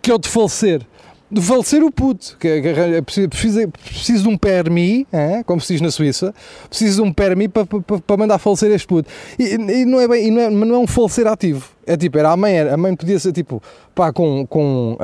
que 0.02 0.10
é 0.10 0.14
o 0.14 0.18
de 0.18 0.28
falecer. 0.28 0.82
De 1.30 1.42
falecer 1.42 1.82
o 1.82 1.90
puto, 1.92 2.36
que, 2.38 2.62
que 2.62 2.68
é 2.68 3.02
preciso, 3.02 3.68
preciso 3.68 4.22
de 4.22 4.28
um 4.28 4.38
permi, 4.38 5.06
é? 5.12 5.42
como 5.42 5.60
se 5.60 5.74
diz 5.74 5.82
na 5.82 5.90
Suíça, 5.90 6.34
preciso 6.70 7.02
de 7.02 7.08
um 7.08 7.12
permi 7.12 7.48
para, 7.48 7.66
para, 7.66 7.98
para 7.98 8.16
mandar 8.16 8.38
falecer 8.38 8.70
este 8.70 8.86
puto. 8.86 9.10
E, 9.38 9.54
e, 9.54 9.84
não 9.84 10.00
é 10.00 10.08
bem, 10.08 10.30
não 10.30 10.40
é, 10.40 10.50
não 10.50 10.74
é 10.76 10.78
um 10.78 10.86
falecer 10.86 11.26
ativo. 11.26 11.68
É 11.86 11.96
tipo, 11.96 12.16
era 12.18 12.30
a 12.30 12.36
mãe, 12.36 12.58
a 12.60 12.76
mãe 12.76 12.96
podia 12.96 13.18
ser 13.18 13.32
tipo, 13.32 13.62
pá, 13.94 14.10
com, 14.10 14.46
com, 14.46 14.96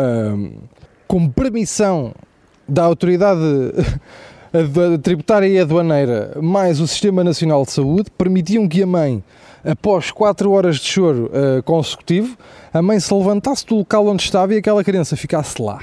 com 1.07 1.29
permissão 1.29 2.15
da 2.67 2.85
autoridade 2.85 3.41
tributária 5.03 5.47
e 5.47 5.59
aduaneira, 5.59 6.39
mais 6.41 6.81
o 6.81 6.87
Sistema 6.87 7.23
Nacional 7.25 7.65
de 7.65 7.73
Saúde, 7.73 8.11
permitiam 8.17 8.67
que 8.69 8.83
a 8.83 8.87
mãe 8.87 9.23
após 9.65 10.11
4 10.11 10.51
horas 10.51 10.77
de 10.77 10.87
choro 10.87 11.31
uh, 11.33 11.63
consecutivo, 11.63 12.37
a 12.73 12.83
mãe 12.83 13.01
se 13.01 13.13
levantasse 13.13 13.67
do 13.67 13.77
local 13.77 14.07
onde 14.07 14.23
estava 14.23 14.55
e 14.55 14.59
aquela 14.59 14.85
criança 14.85 15.17
ficasse 15.17 15.61
lá. 15.61 15.81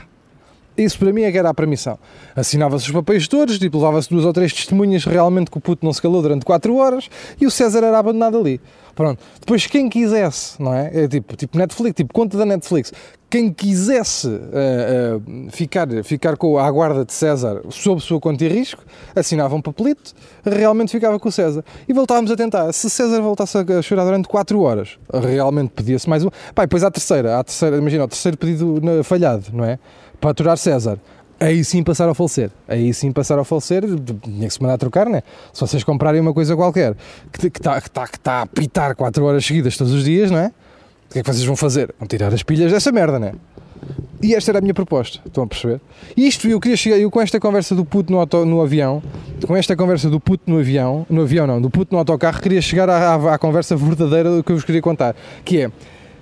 Isso 0.77 0.97
para 0.97 1.11
mim 1.11 1.23
é 1.23 1.31
que 1.31 1.37
era 1.37 1.49
a 1.49 1.53
permissão. 1.53 1.99
Assinava-se 2.35 2.85
os 2.85 2.91
papéis 2.91 3.27
todos, 3.27 3.59
tipo, 3.59 3.77
levava-se 3.77 4.09
duas 4.09 4.23
ou 4.25 4.31
três 4.31 4.53
testemunhas 4.53 5.03
realmente 5.03 5.51
que 5.51 5.57
o 5.57 5.61
puto 5.61 5.85
não 5.85 5.91
se 5.91 6.01
calou 6.01 6.21
durante 6.21 6.45
4 6.45 6.75
horas 6.75 7.09
e 7.39 7.45
o 7.45 7.51
César 7.51 7.83
era 7.83 7.99
abandonado 7.99 8.37
ali. 8.37 8.61
Pronto. 8.95 9.21
Depois, 9.39 9.67
quem 9.67 9.89
quisesse, 9.89 10.61
não 10.61 10.73
é? 10.73 11.03
É 11.03 11.07
tipo, 11.07 11.35
tipo 11.35 11.57
Netflix, 11.57 11.95
tipo 11.95 12.13
conta 12.13 12.37
da 12.37 12.45
Netflix. 12.45 12.93
Quem 13.31 13.49
quisesse 13.53 14.27
uh, 14.27 14.35
uh, 14.35 15.51
ficar, 15.51 15.87
ficar 16.03 16.35
com 16.35 16.59
a 16.59 16.69
guarda 16.69 17.05
de 17.05 17.13
César 17.13 17.61
sob 17.69 18.01
sua 18.01 18.19
conta 18.19 18.43
e 18.43 18.49
risco, 18.49 18.83
assinava 19.15 19.55
um 19.55 19.61
papelito, 19.61 20.13
realmente 20.43 20.91
ficava 20.91 21.17
com 21.17 21.29
o 21.29 21.31
César. 21.31 21.63
E 21.87 21.93
voltávamos 21.93 22.29
a 22.29 22.35
tentar. 22.35 22.73
Se 22.73 22.89
César 22.89 23.21
voltasse 23.21 23.57
a 23.57 23.81
chorar 23.81 24.03
durante 24.03 24.27
4 24.27 24.59
horas, 24.59 24.99
realmente 25.23 25.69
pedia-se 25.69 26.09
mais 26.09 26.25
um. 26.25 26.29
Pá, 26.53 26.63
depois 26.63 26.83
à 26.83 26.91
terceira, 26.91 27.39
à 27.39 27.43
terceira, 27.43 27.77
imagina, 27.77 28.03
o 28.03 28.07
terceiro 28.09 28.37
pedido 28.37 28.81
falhado, 29.05 29.45
não 29.53 29.63
é? 29.63 29.79
Para 30.19 30.31
aturar 30.31 30.57
César 30.57 30.99
aí 31.41 31.63
sim 31.63 31.83
passaram 31.83 32.11
a 32.11 32.15
falecer. 32.15 32.51
Aí 32.67 32.93
sim 32.93 33.11
passaram 33.11 33.41
a 33.41 33.45
falecer, 33.45 33.83
tinha 34.21 34.47
que 34.47 34.53
se 34.53 34.61
mandar 34.61 34.75
a 34.75 34.77
trocar, 34.77 35.09
né? 35.09 35.23
Se 35.51 35.59
vocês 35.61 35.83
comprarem 35.83 36.21
uma 36.21 36.33
coisa 36.33 36.55
qualquer 36.55 36.95
que 37.31 37.47
está 37.47 37.81
que 37.81 37.89
tá, 37.89 38.07
que 38.07 38.19
tá 38.19 38.41
a 38.43 38.45
pitar 38.45 38.93
4 38.93 39.23
horas 39.23 39.45
seguidas 39.45 39.75
todos 39.75 39.93
os 39.93 40.03
dias, 40.03 40.29
não 40.29 40.37
é? 40.37 40.51
O 41.11 41.13
que 41.13 41.19
é 41.19 41.23
que 41.23 41.29
vocês 41.29 41.43
vão 41.43 41.57
fazer? 41.57 41.93
Vão 41.99 42.07
tirar 42.07 42.33
as 42.33 42.41
pilhas 42.41 42.71
dessa 42.71 42.89
merda, 42.89 43.19
né? 43.19 43.33
E 44.23 44.33
esta 44.33 44.49
era 44.51 44.59
a 44.59 44.61
minha 44.61 44.73
proposta, 44.73 45.19
estão 45.25 45.43
a 45.43 45.47
perceber? 45.47 45.81
E 46.15 46.25
isto 46.25 46.47
eu 46.47 46.57
queria 46.57 46.77
chegar, 46.77 46.97
eu 46.97 47.11
com 47.11 47.19
esta 47.19 47.37
conversa 47.37 47.75
do 47.75 47.83
puto 47.83 48.13
no, 48.13 48.19
auto, 48.19 48.45
no 48.45 48.61
avião, 48.61 49.03
com 49.45 49.57
esta 49.57 49.75
conversa 49.75 50.09
do 50.09 50.21
puto 50.21 50.49
no 50.49 50.59
avião, 50.59 51.05
no 51.09 51.23
avião 51.23 51.45
não, 51.45 51.61
do 51.61 51.69
puto 51.69 51.93
no 51.93 51.99
autocarro, 51.99 52.39
queria 52.39 52.61
chegar 52.61 52.89
à, 52.89 53.15
à, 53.15 53.33
à 53.33 53.37
conversa 53.37 53.75
verdadeira 53.75 54.41
que 54.41 54.53
eu 54.53 54.55
vos 54.55 54.63
queria 54.63 54.81
contar, 54.81 55.13
que 55.43 55.63
é, 55.63 55.71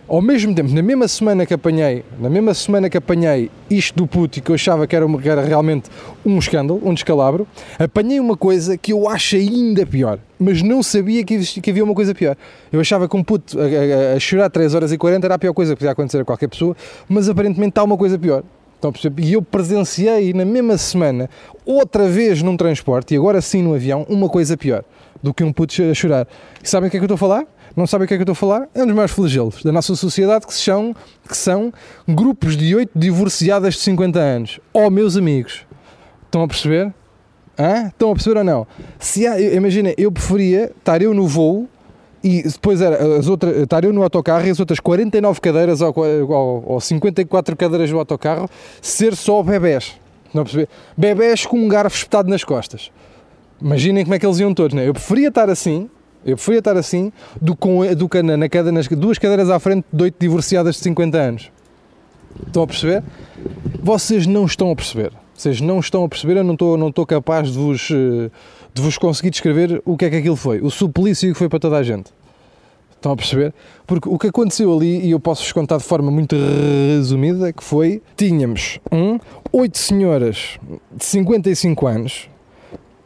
ao 0.10 0.22
mesmo 0.22 0.54
tempo, 0.56 0.74
na 0.74 0.82
mesma 0.82 1.08
semana 1.08 1.46
que 1.46 1.54
apanhei, 1.54 2.04
na 2.20 2.30
mesma 2.30 2.54
semana 2.56 2.90
que 2.90 2.98
apanhei 2.98 3.52
isto 3.70 3.96
do 3.96 4.08
puto 4.08 4.40
e 4.40 4.42
que 4.42 4.50
eu 4.50 4.56
achava 4.56 4.88
que 4.88 4.96
era, 4.96 5.06
uma, 5.06 5.22
que 5.22 5.30
era 5.30 5.42
realmente 5.42 5.90
um 6.26 6.40
escândalo, 6.40 6.82
um 6.84 6.94
descalabro, 6.94 7.48
apanhei 7.78 8.20
uma 8.20 8.36
coisa 8.36 8.76
que 8.76 8.92
eu 8.92 9.08
acho 9.08 9.36
ainda 9.36 9.86
pior, 9.86 10.18
mas 10.40 10.64
não 10.64 10.82
sabia 10.82 11.24
que, 11.24 11.36
existia, 11.36 11.62
que 11.62 11.70
havia 11.70 11.84
uma 11.84 11.94
coisa 11.94 12.16
pior. 12.16 12.36
Eu 12.74 12.80
achava 12.80 13.08
que 13.08 13.16
um 13.16 13.24
puto 13.24 13.60
a, 13.60 13.64
a, 13.64 14.16
a, 14.16 14.20
chorar 14.20 14.50
3 14.50 14.74
horas 14.74 14.92
e 14.92 14.98
40 14.98 15.28
era 15.28 15.36
a 15.36 15.40
pior 15.40 15.54
coisa 15.54 15.76
que 15.76 15.80
podia 15.80 15.92
acontecer 15.92 16.22
a 16.22 16.26
qualquer 16.26 16.48
pessoa, 16.48 16.76
mas 17.08 17.30
aparentemente 17.30 17.70
está 17.70 17.84
uma 17.84 17.98
coisa 17.98 18.18
pior. 18.18 18.44
Então, 18.80 18.92
e 19.18 19.34
eu 19.34 19.42
presenciei 19.42 20.34
na 20.34 20.46
mesma 20.46 20.78
semana, 20.78 21.30
outra 21.66 22.08
vez 22.08 22.42
num 22.42 22.58
transporte, 22.58 23.14
e 23.14 23.18
agora 23.18 23.42
sim 23.42 23.62
no 23.62 23.76
avião, 23.76 24.08
uma 24.10 24.28
coisa 24.28 24.58
pior 24.58 24.84
do 25.22 25.34
que 25.34 25.44
um 25.44 25.52
puto 25.54 25.76
a 25.84 25.94
chorar. 25.94 26.28
E 26.64 26.68
sabem 26.68 26.88
o 26.88 26.92
que 26.92 26.98
é 26.98 27.00
que 27.00 27.04
eu 27.04 27.14
estou 27.14 27.16
a 27.16 27.18
falar? 27.18 27.59
Não 27.80 27.88
sabem 27.88 28.06
o 28.06 28.08
que 28.08 28.14
é 28.14 28.18
que 28.18 28.22
eu 28.22 28.32
estou 28.32 28.34
a 28.34 28.36
falar? 28.36 28.68
É 28.76 28.84
um 28.84 28.86
dos 28.86 28.94
maiores 28.94 29.16
flagelos 29.16 29.64
da 29.64 29.72
nossa 29.72 29.96
sociedade 29.96 30.46
que 30.46 30.54
são, 30.54 30.94
que 31.28 31.36
são 31.36 31.74
grupos 32.08 32.58
de 32.58 32.76
oito 32.76 32.92
divorciadas 32.94 33.76
de 33.76 33.80
50 33.80 34.20
anos. 34.20 34.60
Oh, 34.74 34.90
meus 34.90 35.16
amigos, 35.16 35.66
estão 36.26 36.44
a 36.44 36.48
perceber? 36.48 36.94
Hã? 37.58 37.88
Estão 37.88 38.12
a 38.12 38.14
perceber 38.14 38.38
ou 38.40 38.44
não? 38.44 38.68
Se 39.00 39.26
há, 39.26 39.40
imagina, 39.40 39.94
eu 39.98 40.12
preferia 40.12 40.72
estar 40.78 41.02
eu 41.02 41.14
no 41.14 41.26
voo 41.26 41.70
e 42.22 42.44
depois 42.44 42.82
era 42.82 43.18
as 43.18 43.28
outras, 43.28 43.56
estar 43.56 43.84
eu 43.86 43.94
no 43.94 44.04
autocarro 44.04 44.46
e 44.46 44.50
as 44.50 44.60
outras 44.60 44.82
49 44.82 45.40
cadeiras 45.40 45.80
ou, 45.80 45.94
ou, 45.98 46.64
ou 46.66 46.82
54 46.82 47.56
cadeiras 47.56 47.90
do 47.90 47.98
autocarro 47.98 48.50
ser 48.82 49.16
só 49.16 49.42
bebés. 49.42 49.96
Não 50.34 50.44
perceber? 50.44 50.68
Bebés 50.98 51.46
com 51.46 51.58
um 51.58 51.68
garfo 51.70 51.96
espetado 51.96 52.30
nas 52.30 52.44
costas. 52.44 52.92
Imaginem 53.62 54.04
como 54.04 54.16
é 54.16 54.20
que 54.20 54.26
eles 54.26 54.40
iam 54.40 54.54
todos, 54.54 54.76
né? 54.76 54.88
Eu 54.88 54.94
preferia 54.94 55.30
estar 55.30 55.50
assim, 55.50 55.90
eu 56.26 56.36
preferia 56.36 56.60
estar 56.60 56.78
assim 56.78 57.12
do, 57.42 57.56
com, 57.56 57.86
do 57.96 58.10
que 58.10 58.22
na, 58.22 58.36
na 58.36 58.50
cadeira, 58.50 58.72
nas 58.72 58.88
duas 58.88 59.18
cadeiras 59.18 59.50
à 59.50 59.60
frente 59.60 59.86
de 59.92 60.04
oito 60.04 60.16
divorciadas 60.20 60.76
de 60.76 60.82
50 60.82 61.18
anos. 61.18 61.52
Estão 62.46 62.64
a 62.64 62.68
perceber? 62.68 63.04
Vocês 63.82 64.28
não 64.28 64.46
estão 64.46 64.72
a 64.72 64.76
perceber. 64.76 65.12
Vocês 65.34 65.62
não 65.62 65.80
estão 65.80 66.04
a 66.04 66.10
perceber, 66.10 66.38
eu 66.38 66.44
não 66.44 66.54
estou, 66.54 66.78
não 66.78 66.90
estou 66.90 67.06
capaz 67.06 67.52
de 67.52 67.58
vos, 67.58 67.90
eh, 67.92 68.30
de 68.74 68.82
vos 68.82 68.98
conseguir 68.98 69.30
descrever 69.30 69.82
o 69.86 69.96
que 69.96 70.04
é 70.04 70.10
que 70.10 70.18
aquilo 70.18 70.36
foi. 70.36 70.60
O 70.60 70.70
suplício 70.70 71.32
que 71.32 71.38
foi 71.38 71.48
para 71.48 71.60
toda 71.60 71.78
a 71.78 71.84
gente. 71.84 72.12
Estão 72.92 73.14
a 73.14 73.16
perceber? 73.16 73.54
Porque 73.88 74.10
o 74.10 74.20
que 74.20 74.28
aconteceu 74.28 74.76
ali, 74.76 75.00
e 75.06 75.12
eu 75.12 75.20
posso-vos 75.20 75.54
contar 75.54 75.78
de 75.78 75.86
forma 75.86 76.12
muito 76.12 76.36
resumida, 76.36 77.54
que 77.54 77.64
foi, 77.64 78.02
tínhamos 78.18 78.82
um, 78.92 79.18
oito 79.54 79.78
senhoras 79.78 80.60
de 80.92 81.06
55 81.06 81.88
anos, 81.88 82.30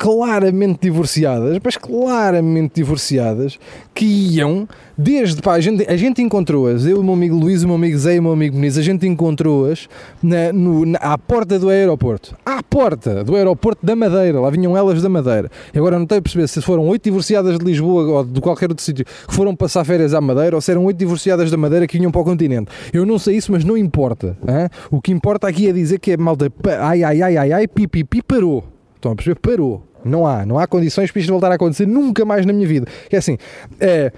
claramente 0.07 0.79
divorciadas, 0.81 1.57
mas 1.63 1.77
claramente 1.77 2.73
divorciadas, 2.75 3.57
que 3.95 4.05
iam 4.05 4.67
desde, 4.97 5.41
pá, 5.41 5.53
a 5.53 5.61
gente, 5.61 5.89
a 5.89 5.95
gente 5.95 6.21
encontrou-as, 6.21 6.85
eu, 6.85 6.99
o 6.99 7.03
meu 7.03 7.13
amigo 7.13 7.37
Luís, 7.37 7.63
o 7.63 7.67
meu 7.67 7.77
amigo 7.77 7.97
Zé 7.97 8.15
e 8.15 8.19
o 8.19 8.23
meu 8.23 8.33
amigo 8.33 8.53
Muniz, 8.57 8.77
a 8.77 8.81
gente 8.81 9.07
encontrou-as 9.07 9.87
na, 10.21 10.51
no- 10.51 10.85
na- 10.85 10.99
à 10.99 11.17
porta 11.17 11.57
do 11.57 11.69
aeroporto, 11.69 12.35
à 12.45 12.61
porta 12.61 13.23
do 13.23 13.33
aeroporto 13.37 13.85
da 13.85 13.95
Madeira, 13.95 14.41
lá 14.41 14.49
vinham 14.49 14.75
elas 14.75 15.01
da 15.01 15.07
Madeira. 15.07 15.49
E 15.73 15.77
agora 15.77 15.97
não 15.97 16.05
tenho 16.05 16.19
a 16.19 16.21
perceber 16.21 16.49
se 16.49 16.61
foram 16.61 16.85
oito 16.89 17.03
divorciadas 17.05 17.57
de 17.57 17.63
Lisboa 17.63 18.03
ou 18.03 18.23
de 18.25 18.41
qualquer 18.41 18.69
outro 18.69 18.83
sítio 18.83 19.05
que 19.05 19.33
foram 19.33 19.55
passar 19.55 19.85
férias 19.85 20.13
à 20.13 20.19
Madeira 20.19 20.53
ou 20.57 20.61
se 20.61 20.69
eram 20.69 20.83
oito 20.83 20.97
divorciadas 20.97 21.49
da 21.49 21.55
Madeira 21.55 21.87
que 21.87 21.97
vinham 21.97 22.11
para 22.11 22.19
o 22.19 22.25
continente. 22.25 22.69
Eu 22.91 23.05
não 23.05 23.17
sei 23.17 23.37
isso, 23.37 23.53
mas 23.53 23.63
não 23.63 23.77
importa. 23.77 24.37
hã? 24.45 24.67
O 24.91 25.01
que 25.01 25.13
importa 25.13 25.47
aqui 25.47 25.69
é 25.69 25.71
dizer 25.71 25.99
que 25.99 26.11
a 26.11 26.17
malta, 26.17 26.51
ai, 26.81 27.03
ai, 27.03 27.21
ai, 27.21 27.37
ai, 27.37 27.51
ai, 27.53 27.67
pi, 27.69 27.87
pi, 27.87 28.03
pi, 28.03 28.21
parou. 28.21 28.65
Estão 28.95 29.11
a 29.11 29.15
perceber? 29.15 29.39
Parou. 29.39 29.83
Não 30.05 30.25
há, 30.27 30.45
não 30.45 30.59
há 30.59 30.67
condições 30.67 31.11
para 31.11 31.19
isto 31.21 31.29
voltar 31.31 31.51
a 31.51 31.55
acontecer 31.55 31.85
nunca 31.87 32.25
mais 32.25 32.45
na 32.45 32.53
minha 32.53 32.67
vida. 32.67 32.87
É 33.11 33.17
assim, 33.17 33.37
é, 33.79 34.11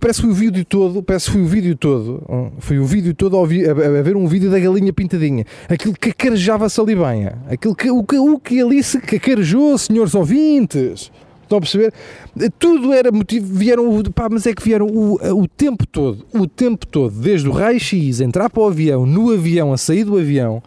parece 0.00 0.20
que 0.20 0.26
foi 0.26 0.30
o 0.30 0.34
vídeo 0.34 0.64
todo, 0.64 1.02
parece 1.02 1.26
que 1.26 1.32
foi 1.32 1.42
o 1.42 1.46
vídeo 1.46 1.76
todo, 1.76 2.22
hum, 2.28 2.50
foi 2.58 2.78
o 2.78 2.84
vídeo 2.84 3.12
todo 3.14 3.36
a, 3.36 3.40
a- 3.40 3.98
a 3.98 4.02
ver 4.02 4.16
um 4.16 4.26
vídeo 4.26 4.50
da 4.50 4.58
galinha 4.58 4.92
pintadinha. 4.92 5.44
Aquilo 5.68 5.92
que 5.94 6.12
cacarejava-se 6.12 6.80
ali 6.80 6.94
bem. 6.96 7.28
Aquilo 7.50 7.74
que, 7.74 7.90
o, 7.90 8.02
que, 8.02 8.16
o 8.18 8.38
que 8.38 8.60
ali 8.60 8.82
se 8.82 9.00
cacarejou, 9.00 9.76
senhores 9.76 10.14
ouvintes. 10.14 11.10
Estão 11.42 11.56
a 11.56 11.60
perceber? 11.62 11.94
Tudo 12.58 12.92
era 12.92 13.10
motivo, 13.10 13.46
vieram, 13.54 14.02
pá, 14.14 14.28
mas 14.30 14.46
é 14.46 14.52
que 14.52 14.62
vieram 14.62 14.86
o, 14.86 15.14
o 15.40 15.48
tempo 15.48 15.86
todo, 15.86 16.26
o 16.34 16.46
tempo 16.46 16.86
todo, 16.86 17.10
desde 17.18 17.48
o 17.48 17.52
raio-x, 17.52 18.20
entrar 18.20 18.50
para 18.50 18.62
o 18.62 18.66
avião, 18.66 19.06
no 19.06 19.32
avião, 19.32 19.72
a 19.72 19.78
sair 19.78 20.04
do 20.04 20.18
avião, 20.18 20.62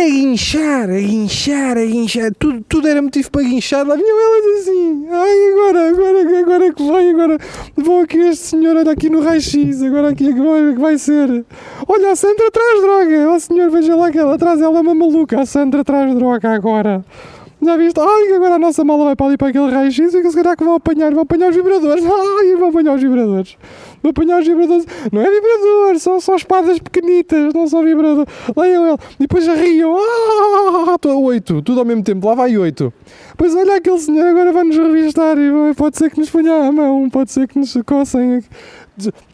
a 0.00 0.08
guinchar, 0.08 0.90
a 0.90 1.00
guinchar, 1.00 1.76
a 1.76 1.84
guinchar, 1.84 2.32
tudo, 2.38 2.64
tudo 2.68 2.88
era 2.88 3.02
motivo 3.02 3.30
para 3.30 3.42
guinchar, 3.42 3.86
lá 3.86 3.96
vinham 3.96 4.18
elas 4.18 4.60
assim, 4.60 5.06
ai 5.10 5.52
agora, 5.52 5.88
agora, 5.90 6.40
agora 6.40 6.66
é 6.66 6.72
que 6.72 6.82
vai, 6.88 7.10
agora 7.10 7.38
vou 7.76 8.00
aqui 8.02 8.18
este 8.18 8.46
senhor, 8.46 8.76
olha 8.76 8.92
aqui 8.92 9.10
no 9.10 9.20
raio-x, 9.20 9.82
agora 9.82 10.10
aqui 10.10 10.28
é 10.28 10.32
que 10.32 10.78
vai, 10.78 10.98
ser, 10.98 11.44
olha 11.88 12.12
a 12.12 12.16
Sandra 12.16 12.50
traz 12.50 12.80
droga, 12.80 13.30
ó 13.30 13.38
senhor 13.38 13.70
veja 13.70 13.96
lá 13.96 14.10
que 14.10 14.18
ela 14.18 14.38
traz, 14.38 14.60
ela 14.60 14.78
é 14.78 14.80
uma 14.80 14.94
maluca, 14.94 15.40
a 15.40 15.46
Sandra 15.46 15.84
traz 15.84 16.14
droga 16.14 16.50
agora. 16.50 17.04
Já 17.60 17.76
viste? 17.76 17.98
Ai, 17.98 18.32
agora 18.34 18.54
a 18.54 18.58
nossa 18.58 18.84
mala 18.84 19.04
vai 19.04 19.16
para 19.16 19.26
ali 19.26 19.36
para 19.36 19.48
aquele 19.48 19.68
raio-x 19.68 20.14
e 20.14 20.22
que 20.22 20.30
se 20.30 20.36
calhar 20.36 20.56
que 20.56 20.62
vão 20.62 20.74
apanhar, 20.74 21.12
vão 21.12 21.22
apanhar 21.22 21.50
os 21.50 21.56
vibradores. 21.56 22.04
Ai, 22.06 22.54
vão 22.54 22.68
apanhar 22.68 22.94
os 22.94 23.02
vibradores. 23.02 23.56
Vão 24.02 24.10
apanhar 24.10 24.40
os 24.40 24.46
vibradores. 24.46 24.86
Não 25.12 25.20
é 25.22 25.30
vibrador, 25.30 25.98
são 25.98 26.20
só 26.20 26.36
espadas 26.36 26.78
pequenitas, 26.78 27.52
não 27.54 27.66
são 27.66 27.82
vibradores. 27.82 28.32
Leiam 28.56 28.86
ele. 28.88 28.98
E 29.18 29.22
depois 29.22 29.46
riam. 29.46 29.96
Ah, 29.98 30.98
tô- 30.98 31.18
oito, 31.20 31.60
tudo 31.62 31.80
ao 31.80 31.84
mesmo 31.86 32.02
tempo. 32.02 32.26
Lá 32.26 32.34
vai 32.34 32.56
oito. 32.56 32.92
Pois 33.36 33.54
olha 33.54 33.76
aquele 33.76 33.98
senhor 33.98 34.26
agora 34.26 34.52
vai-nos 34.52 34.76
revistar 34.76 35.38
e 35.38 35.50
vai- 35.50 35.74
pode 35.74 35.96
ser 35.96 36.10
que 36.10 36.18
nos 36.18 36.30
ponha 36.30 36.52
a 36.68 36.72
mão, 36.72 37.08
pode 37.10 37.30
ser 37.32 37.46
que 37.48 37.58
nos 37.58 37.76
coçem. 37.86 38.42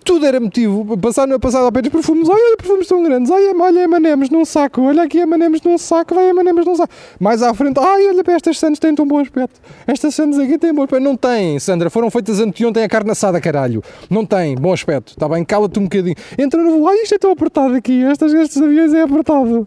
Tudo 0.05 0.27
era 0.27 0.38
motivo. 0.38 0.94
Passar, 0.98 1.27
passar 1.38 1.66
apenas 1.66 1.88
perfumes. 1.90 2.29
Olha, 2.29 2.55
perfumes 2.59 2.87
tão 2.87 3.03
grandes. 3.03 3.31
Olha, 3.31 3.55
olha 3.59 3.81
M&M's 3.85 4.29
num 4.29 4.44
saco. 4.44 4.83
Olha 4.83 5.05
aqui 5.05 5.20
M&M's 5.20 5.62
num 5.62 5.79
saco. 5.79 6.14
Vai 6.14 6.29
M&M's 6.29 6.66
num 6.66 6.77
saco. 6.77 6.92
Mais 7.18 7.42
à 7.42 7.55
frente. 7.55 7.79
Ai, 7.81 8.09
olha 8.09 8.22
para 8.22 8.35
estas 8.35 8.59
Santos 8.59 8.79
têm 8.79 8.94
tão 8.94 9.07
bom 9.07 9.18
aspecto. 9.20 9.59
Estas 9.87 10.14
Santos 10.14 10.38
aqui 10.38 10.59
têm 10.59 10.74
bom 10.74 10.83
aspecto. 10.83 11.03
Não 11.03 11.16
têm, 11.16 11.59
Sandra. 11.59 11.88
Foram 11.88 12.11
feitas 12.11 12.40
anteontem 12.40 12.85
a 12.85 12.88
carne 12.90 13.11
assada, 13.12 13.40
caralho. 13.40 13.83
Não 14.11 14.27
bom 14.55 14.73
aspecto. 14.73 15.12
Está 15.12 15.29
bem? 15.29 15.45
Cala-te 15.45 15.79
um 15.79 15.85
bocadinho. 15.85 16.14
Entra 16.38 16.62
no 16.62 16.71
voo. 16.71 16.88
Ai, 16.88 16.97
isto 16.99 17.14
é 17.14 17.19
tão 17.19 17.31
apertado 17.31 17.75
aqui. 17.75 18.03
Estas, 18.05 18.33
estes 18.33 18.61
aviões 18.61 18.93
é 18.93 19.03
apertado. 19.03 19.67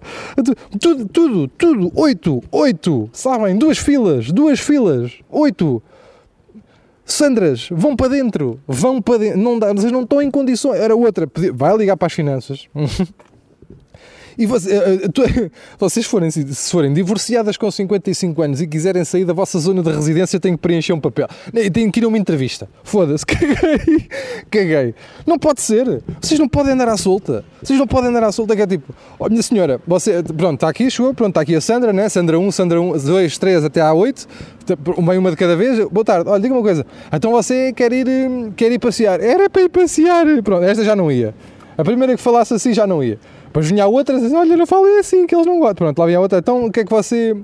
Tudo, 0.79 1.05
tudo, 1.07 1.47
tudo. 1.47 1.91
Oito. 1.95 2.43
Oito. 2.51 3.09
Sabem? 3.11 3.57
Duas 3.57 3.77
filas. 3.77 4.31
Duas 4.31 4.59
filas. 4.59 5.13
Oito. 5.29 5.81
Sandras, 7.07 7.69
vão 7.71 7.95
para 7.95 8.09
dentro, 8.09 8.59
vão 8.67 9.01
para 9.01 9.19
dentro, 9.19 9.39
não 9.39 9.57
dá, 9.57 9.71
vocês 9.71 9.93
não 9.93 10.01
estão 10.01 10.21
em 10.21 10.29
condições. 10.29 10.77
Era 10.77 10.93
outra, 10.93 11.25
vai 11.53 11.75
ligar 11.77 11.95
para 11.95 12.07
as 12.07 12.11
finanças. 12.11 12.67
E 14.37 14.45
você- 14.45 14.71
eh, 14.71 14.99
eh, 15.03 15.07
tu- 15.13 15.23
vocês 15.79 16.05
forem, 16.05 16.29
se 16.29 16.45
forem 16.71 16.93
divorciadas 16.93 17.57
com 17.57 17.69
55 17.71 18.41
anos 18.41 18.61
e 18.61 18.67
quiserem 18.67 19.03
sair 19.03 19.25
da 19.25 19.33
vossa 19.33 19.57
zona 19.59 19.81
de 19.81 19.89
residência, 19.91 20.39
têm 20.39 20.53
que 20.53 20.59
preencher 20.59 20.93
um 20.93 20.99
papel. 20.99 21.27
Têm 21.73 21.89
que 21.89 21.99
ir 21.99 22.03
a 22.03 22.07
uma 22.07 22.17
entrevista. 22.17 22.69
Foda-se, 22.83 23.25
caguei. 23.25 24.07
Caguei. 24.49 24.95
Não 25.25 25.39
pode 25.39 25.61
ser. 25.61 26.01
Vocês 26.21 26.39
não 26.39 26.47
podem 26.47 26.73
andar 26.73 26.89
à 26.89 26.97
solta. 26.97 27.43
Vocês 27.61 27.77
não 27.79 27.87
podem 27.87 28.09
andar 28.09 28.23
à 28.23 28.31
solta, 28.31 28.55
que 28.55 28.61
é 28.61 28.67
tipo, 28.67 28.93
ó 29.19 29.27
minha 29.29 29.41
senhora, 29.41 29.81
você, 29.87 30.21
pronto, 30.23 30.55
está 30.55 30.69
aqui, 30.69 30.89
chegou, 30.91 31.13
pronto, 31.13 31.29
está 31.29 31.41
aqui 31.41 31.55
a 31.55 31.61
Sandra, 31.61 31.91
né? 31.91 32.07
Sandra 32.09 32.37
1, 32.39 32.51
Sandra 32.51 32.81
1, 32.81 32.97
2, 32.97 33.37
3 33.37 33.63
até 33.65 33.81
à 33.81 33.93
8, 33.93 34.27
uma 34.97 35.13
uma 35.13 35.31
de 35.31 35.37
cada 35.37 35.55
vez. 35.55 35.83
Boa 35.89 36.05
tarde, 36.05 36.29
olha, 36.29 36.41
diga 36.41 36.53
uma 36.53 36.61
coisa. 36.61 36.85
Então 37.11 37.31
você 37.31 37.73
quer 37.73 37.91
ir, 37.91 38.07
hum, 38.07 38.51
quer 38.55 38.71
ir 38.71 38.79
passear? 38.79 39.19
Era 39.21 39.49
para 39.49 39.63
ir 39.63 39.69
passear. 39.69 40.25
Pronto, 40.43 40.63
esta 40.63 40.83
já 40.83 40.95
não 40.95 41.11
ia. 41.11 41.33
A 41.77 41.83
primeira 41.83 42.15
que 42.15 42.21
falasse 42.21 42.53
assim 42.53 42.73
já 42.73 42.87
não 42.87 43.03
ia. 43.03 43.19
Depois 43.57 43.71
vinha 43.71 43.85
a 43.85 43.87
outra, 43.87 44.15
assim, 44.15 44.35
olha, 44.35 44.55
não 44.55 44.67
falei 44.67 44.99
assim, 44.99 45.25
que 45.25 45.33
eles 45.33 45.47
não 45.47 45.57
gostam. 45.57 45.87
Pronto, 45.87 45.97
lá 45.97 46.05
vinha 46.05 46.19
a 46.19 46.21
outra, 46.21 46.37
então 46.37 46.65
o 46.65 46.71
que 46.71 46.81
é 46.81 46.83
que 46.83 46.91
você. 46.91 47.35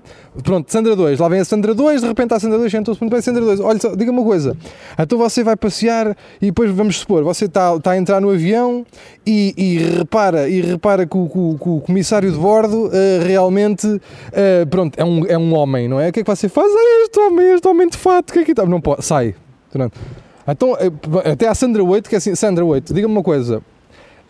Pronto, 0.43 0.71
Sandra 0.71 0.95
2, 0.95 1.19
lá 1.19 1.27
vem 1.27 1.39
a 1.39 1.45
Sandra 1.45 1.73
2, 1.73 2.01
de 2.01 2.07
repente 2.07 2.35
a 2.35 2.39
Sandra 2.39 2.59
2 2.59 2.71
sentou-se 2.71 3.01
muito 3.01 3.11
bem, 3.11 3.19
Sandra 3.19 3.41
2, 3.43 3.59
olha, 3.59 3.79
só, 3.79 3.95
diga 3.95 4.11
uma 4.11 4.23
coisa, 4.23 4.55
então 4.99 5.17
você 5.17 5.43
vai 5.43 5.55
passear 5.55 6.15
e 6.39 6.47
depois 6.47 6.69
vamos 6.69 6.97
supor, 6.99 7.23
você 7.23 7.45
está 7.45 7.75
está 7.75 7.91
a 7.91 7.97
entrar 7.97 8.21
no 8.21 8.29
avião 8.29 8.85
e, 9.25 9.55
e 9.57 9.77
repara, 9.97 10.47
e 10.47 10.61
repara 10.61 11.07
que 11.07 11.17
o, 11.17 11.23
o- 11.59 11.81
comissário 11.83 12.31
de 12.31 12.37
bordo 12.37 12.91
eh, 12.93 13.19
realmente, 13.25 13.87
eh, 14.33 14.65
pronto, 14.69 14.95
é 14.99 15.03
um, 15.03 15.25
é 15.25 15.37
um 15.37 15.51
homem, 15.55 15.87
não 15.87 15.99
é? 15.99 16.09
O 16.09 16.13
que 16.13 16.19
é 16.19 16.23
que 16.23 16.29
você 16.29 16.47
faz? 16.47 16.67
Ah, 16.71 17.03
este 17.05 17.19
homem, 17.19 17.53
este 17.55 17.67
homem 17.67 17.87
de 17.89 17.97
fato, 17.97 18.29
o 18.29 18.33
que 18.33 18.39
é 18.39 18.43
que 18.43 18.51
está? 18.51 18.65
Não 18.67 18.79
pode, 18.79 19.03
sai. 19.03 19.33
Pronto. 19.71 19.99
Então, 20.47 20.77
eh, 20.79 21.31
até 21.31 21.47
a 21.47 21.55
Sandra 21.55 21.83
8, 21.83 22.07
que 22.07 22.13
é 22.15 22.17
assim, 22.19 22.35
Sandra 22.35 22.63
8, 22.63 22.93
diga-me 22.93 23.13
uma 23.13 23.23
coisa, 23.23 23.63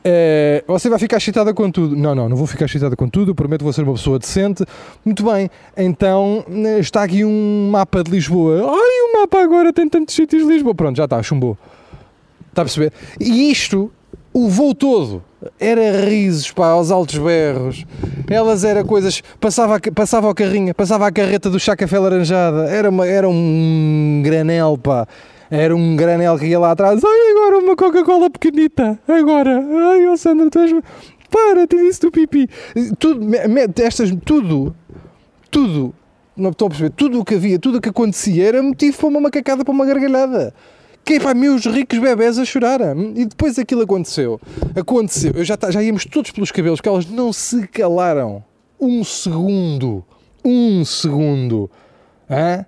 eh, 0.03 0.63
você 0.67 0.89
vai 0.89 0.99
ficar 0.99 1.17
excitada 1.17 1.53
com 1.53 1.71
tudo. 1.71 1.95
Não, 1.95 2.13
não, 2.13 2.27
não 2.27 2.35
vou 2.35 2.45
ficar 2.45 2.65
excitada 2.65 2.95
com 2.95 3.07
tudo. 3.07 3.33
Prometo 3.33 3.63
vou 3.63 3.71
ser 3.71 3.83
uma 3.83 3.93
pessoa 3.93 4.19
decente. 4.19 4.65
Muito 5.05 5.23
bem, 5.23 5.49
então 5.77 6.43
eh, 6.49 6.79
está 6.79 7.03
aqui 7.03 7.23
um 7.23 7.69
mapa 7.71 8.03
de 8.03 8.11
Lisboa. 8.11 8.59
Ai, 8.59 9.01
o 9.09 9.19
mapa 9.19 9.41
agora 9.41 9.71
tem 9.71 9.87
tantos 9.87 10.13
sítios 10.13 10.43
de 10.43 10.47
Lisboa. 10.47 10.75
Pronto, 10.75 10.97
já 10.97 11.05
está, 11.05 11.21
chumbou. 11.23 11.57
Está 12.49 12.61
a 12.61 12.65
perceber? 12.65 12.91
E 13.19 13.49
isto, 13.49 13.91
o 14.33 14.47
voo 14.49 14.75
todo, 14.75 15.23
era 15.59 16.05
risos, 16.05 16.51
pá, 16.51 16.67
aos 16.67 16.91
altos 16.91 17.17
berros. 17.17 17.85
Elas 18.29 18.63
eram 18.63 18.83
coisas. 18.83 19.21
Passava, 19.39 19.79
passava 19.93 20.29
o 20.29 20.35
carrinho, 20.35 20.73
passava 20.73 21.07
a 21.07 21.11
carreta 21.11 21.49
do 21.49 21.59
chá 21.59 21.75
café 21.75 21.97
laranjada. 21.97 22.65
Era, 22.69 22.89
uma, 22.89 23.07
era 23.07 23.27
um 23.27 24.21
granel, 24.23 24.77
pá. 24.77 25.07
Era 25.49 25.75
um 25.75 25.95
granel 25.95 26.37
que 26.37 26.45
ia 26.47 26.59
lá 26.59 26.71
atrás. 26.71 27.01
Ai, 27.03 27.31
agora 27.31 27.57
uma 27.59 27.75
Coca-Cola 27.75 28.29
pequenita. 28.29 28.99
Agora. 29.07 29.59
Ai, 29.91 30.07
oh 30.07 30.17
Sandra, 30.17 30.49
tu 30.49 30.59
és. 30.59 30.71
Para, 31.29 31.65
te 31.67 31.75
disse 31.77 32.01
do 32.01 32.11
pipi. 32.11 32.47
Tudo, 32.99 33.27
estas, 33.81 34.11
tudo, 34.23 34.75
tudo, 35.49 35.93
não 36.37 36.51
estou 36.51 36.67
a 36.67 36.69
perceber, 36.69 36.91
tudo 36.91 37.19
o 37.19 37.25
que 37.25 37.33
havia, 37.35 37.57
tudo 37.57 37.79
o 37.79 37.81
que 37.81 37.89
acontecia 37.89 38.47
era 38.47 38.61
motivo 38.61 38.97
para 38.97 39.07
uma 39.07 39.19
macacada, 39.21 39.65
para 39.65 39.71
uma 39.73 39.85
gargalhada. 39.85 40.53
Que 41.03 41.15
é 41.15 41.19
para 41.19 41.33
meus 41.33 41.65
ricos 41.65 41.99
bebés 41.99 42.37
a 42.39 42.45
chorar. 42.45 42.79
E 43.15 43.25
depois 43.25 43.59
aquilo 43.59 43.81
aconteceu. 43.81 44.39
Aconteceu. 44.75 45.33
Eu 45.35 45.43
já, 45.43 45.57
tá- 45.57 45.69
já 45.69 45.83
íamos 45.83 46.05
todos 46.05 46.31
pelos 46.31 46.51
cabelos, 46.51 46.79
que 46.79 46.87
elas 46.87 47.05
não 47.07 47.33
se 47.33 47.67
calaram. 47.67 48.43
Um 48.79 49.03
segundo. 49.03 50.03
Um 50.45 50.85
segundo. 50.85 51.69
Hã? 52.29 52.65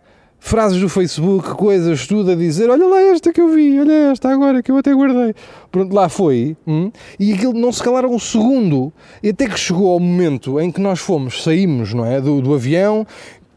Frases 0.48 0.80
do 0.80 0.88
Facebook, 0.88 1.56
coisas, 1.56 2.06
tudo 2.06 2.30
a 2.30 2.36
dizer: 2.36 2.70
Olha 2.70 2.86
lá 2.86 3.02
esta 3.02 3.34
que 3.34 3.42
eu 3.42 3.50
vi, 3.50 3.80
olha 3.80 4.12
esta 4.12 4.30
agora 4.30 4.62
que 4.62 4.72
eu 4.72 4.78
até 4.78 4.94
guardei. 4.94 5.34
Pronto, 5.72 5.92
lá 5.92 6.08
foi. 6.08 6.56
hum? 6.68 6.92
E 7.20 7.34
aquilo 7.34 7.54
não 7.54 7.72
se 7.72 7.82
calaram 7.82 8.14
um 8.14 8.20
segundo. 8.20 8.94
E 9.24 9.30
até 9.30 9.48
que 9.48 9.60
chegou 9.60 9.92
ao 9.92 10.00
momento 10.00 10.60
em 10.60 10.72
que 10.72 10.80
nós 10.80 11.00
fomos, 11.00 11.42
saímos 11.42 11.96
não 11.96 12.06
é, 12.06 12.22
do, 12.22 12.44
do 12.44 12.54
avião. 12.54 13.08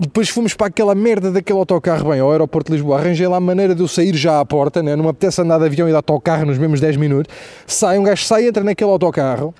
Depois 0.00 0.30
fomos 0.30 0.54
para 0.54 0.68
aquela 0.68 0.94
merda 0.94 1.30
daquele 1.30 1.58
autocarro, 1.58 2.08
bem, 2.08 2.20
ao 2.20 2.32
aeroporto 2.32 2.70
de 2.70 2.78
Lisboa. 2.78 2.98
Arranjei 2.98 3.28
lá 3.28 3.36
a 3.36 3.40
maneira 3.40 3.74
de 3.74 3.82
eu 3.82 3.88
sair 3.88 4.16
já 4.16 4.40
à 4.40 4.44
porta, 4.46 4.82
né? 4.82 4.96
não 4.96 5.04
me 5.04 5.10
apetece 5.10 5.42
andar 5.42 5.58
de 5.58 5.66
avião 5.66 5.88
e 5.88 5.90
de 5.90 5.96
autocarro 5.96 6.46
nos 6.46 6.56
mesmos 6.56 6.80
10 6.80 6.96
minutos. 6.96 7.34
Sai, 7.66 7.98
um 7.98 8.02
gajo 8.02 8.24
sai, 8.24 8.48
entra 8.48 8.64
naquele 8.64 8.90
autocarro 8.90 9.54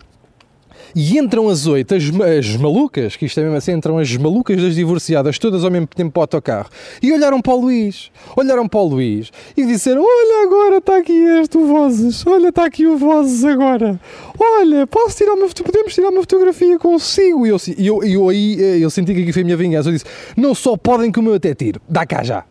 E 0.95 1.19
entram 1.19 1.49
as 1.49 1.67
oito, 1.67 1.95
as, 1.95 2.05
as 2.05 2.57
malucas, 2.57 3.17
que 3.17 3.27
isto 3.27 3.39
é 3.41 3.43
mesmo 3.43 3.57
assim, 3.57 3.73
entram 3.73 3.99
as 3.99 4.17
malucas 4.17 4.61
das 4.61 4.75
divorciadas, 4.75 5.39
todas 5.39 5.65
ao 5.65 5.71
mesmo 5.71 5.87
tempo 5.87 6.13
para 6.13 6.21
o 6.21 6.23
autocarro, 6.23 6.69
e 7.03 7.13
olharam 7.13 7.41
para 7.41 7.53
o 7.53 7.61
Luís, 7.61 8.11
olharam 8.37 8.67
para 8.69 8.81
o 8.81 8.85
Luís 8.85 9.31
e 9.57 9.65
disseram: 9.67 10.03
Olha, 10.03 10.47
agora 10.47 10.79
está 10.79 10.99
aqui 10.99 11.13
este 11.41 11.59
o 11.59 11.67
Vozes, 11.67 12.27
olha, 12.27 12.49
está 12.49 12.65
aqui 12.65 12.87
o 12.87 12.97
Vozes 12.97 13.45
agora, 13.45 14.01
olha, 14.39 14.87
posso 14.87 15.17
tirar 15.17 15.35
uma, 15.35 15.49
podemos 15.49 15.95
tirar 15.95 16.09
uma 16.09 16.21
fotografia 16.21 16.79
consigo. 16.79 17.47
E 17.47 17.51
eu, 17.51 17.59
eu, 17.79 18.05
eu 18.05 18.29
aí 18.29 18.57
eh, 18.61 18.79
eu 18.79 18.91
senti 18.91 19.15
que 19.15 19.23
aqui 19.23 19.33
foi 19.33 19.43
a 19.43 19.45
minha 19.45 19.57
vingança. 19.57 19.89
Eu 19.89 19.93
disse: 19.93 20.07
Não 20.37 20.55
só 20.55 20.77
podem 20.77 21.13
que 21.13 21.19
o 21.19 21.23
meu 21.23 21.35
até 21.35 21.55
tiro, 21.55 21.81
dá 21.89 22.07
cá 22.07 22.23
já. 22.23 22.45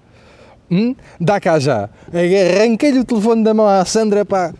Hum? 0.69 0.93
Dá 1.19 1.39
cá 1.39 1.57
já. 1.59 1.89
Arranquei-lhe 2.13 2.99
o 2.99 3.05
telefone 3.05 3.43
da 3.43 3.53
mão 3.53 3.65
à 3.67 3.85
Sandra, 3.85 4.25
pá. 4.25 4.53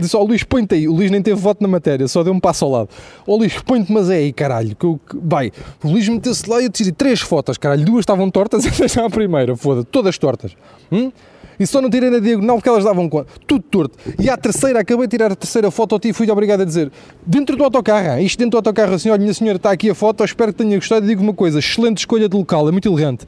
Disse, 0.00 0.16
ó 0.16 0.22
Luís, 0.22 0.42
põe-te 0.42 0.74
aí. 0.74 0.88
O 0.88 0.92
Luís 0.92 1.10
nem 1.10 1.22
teve 1.22 1.40
voto 1.40 1.62
na 1.62 1.68
matéria, 1.68 2.06
só 2.06 2.22
deu 2.22 2.32
um 2.32 2.40
passo 2.40 2.64
ao 2.64 2.70
lado. 2.70 2.88
Ó 3.26 3.36
Luís, 3.36 3.54
põe-te, 3.64 3.90
mas 3.90 4.10
é 4.10 4.16
aí, 4.16 4.32
caralho. 4.32 4.76
Que 4.76 4.84
eu, 4.84 5.00
que- 5.08 5.18
vai. 5.22 5.50
O 5.82 5.88
Luís 5.88 6.06
meteu-se 6.08 6.48
lá 6.48 6.60
e 6.60 6.64
eu 6.64 6.68
decidi 6.70 6.92
três 6.92 7.20
fotos, 7.20 7.56
caralho. 7.56 7.84
Duas 7.84 8.00
estavam 8.00 8.30
tortas 8.30 8.64
e 8.66 8.70
deixa 8.70 9.04
a 9.04 9.08
primeira, 9.10 9.56
foda 9.56 9.82
Todas 9.84 10.18
tortas. 10.18 10.52
Hum? 10.92 11.10
E 11.58 11.66
só 11.66 11.80
não 11.80 11.88
tirei 11.88 12.10
na 12.10 12.18
diagonal 12.18 12.56
porque 12.56 12.68
elas 12.68 12.82
davam 12.84 13.08
conta. 13.08 13.28
Tudo 13.46 13.62
torto. 13.62 13.96
E 14.18 14.28
à 14.28 14.36
terceira, 14.36 14.80
acabei 14.80 15.06
de 15.06 15.12
tirar 15.12 15.30
a 15.30 15.36
terceira 15.36 15.70
foto 15.70 15.98
e 16.04 16.12
fui 16.12 16.28
obrigado 16.28 16.62
a 16.62 16.64
dizer: 16.64 16.90
dentro 17.24 17.56
do 17.56 17.62
autocarro, 17.62 18.18
isto 18.20 18.36
dentro 18.38 18.50
do 18.50 18.56
autocarro, 18.56 18.94
assim, 18.94 19.08
olha, 19.08 19.20
minha 19.20 19.32
senhora, 19.32 19.56
está 19.56 19.70
aqui 19.70 19.88
a 19.88 19.94
foto, 19.94 20.24
espero 20.24 20.52
que 20.52 20.58
tenha 20.64 20.76
gostado. 20.76 21.06
E 21.06 21.08
digo 21.08 21.22
uma 21.22 21.32
coisa: 21.32 21.60
excelente 21.60 21.98
escolha 21.98 22.28
de 22.28 22.36
local, 22.36 22.68
é 22.68 22.72
muito 22.72 22.88
elegante. 22.88 23.24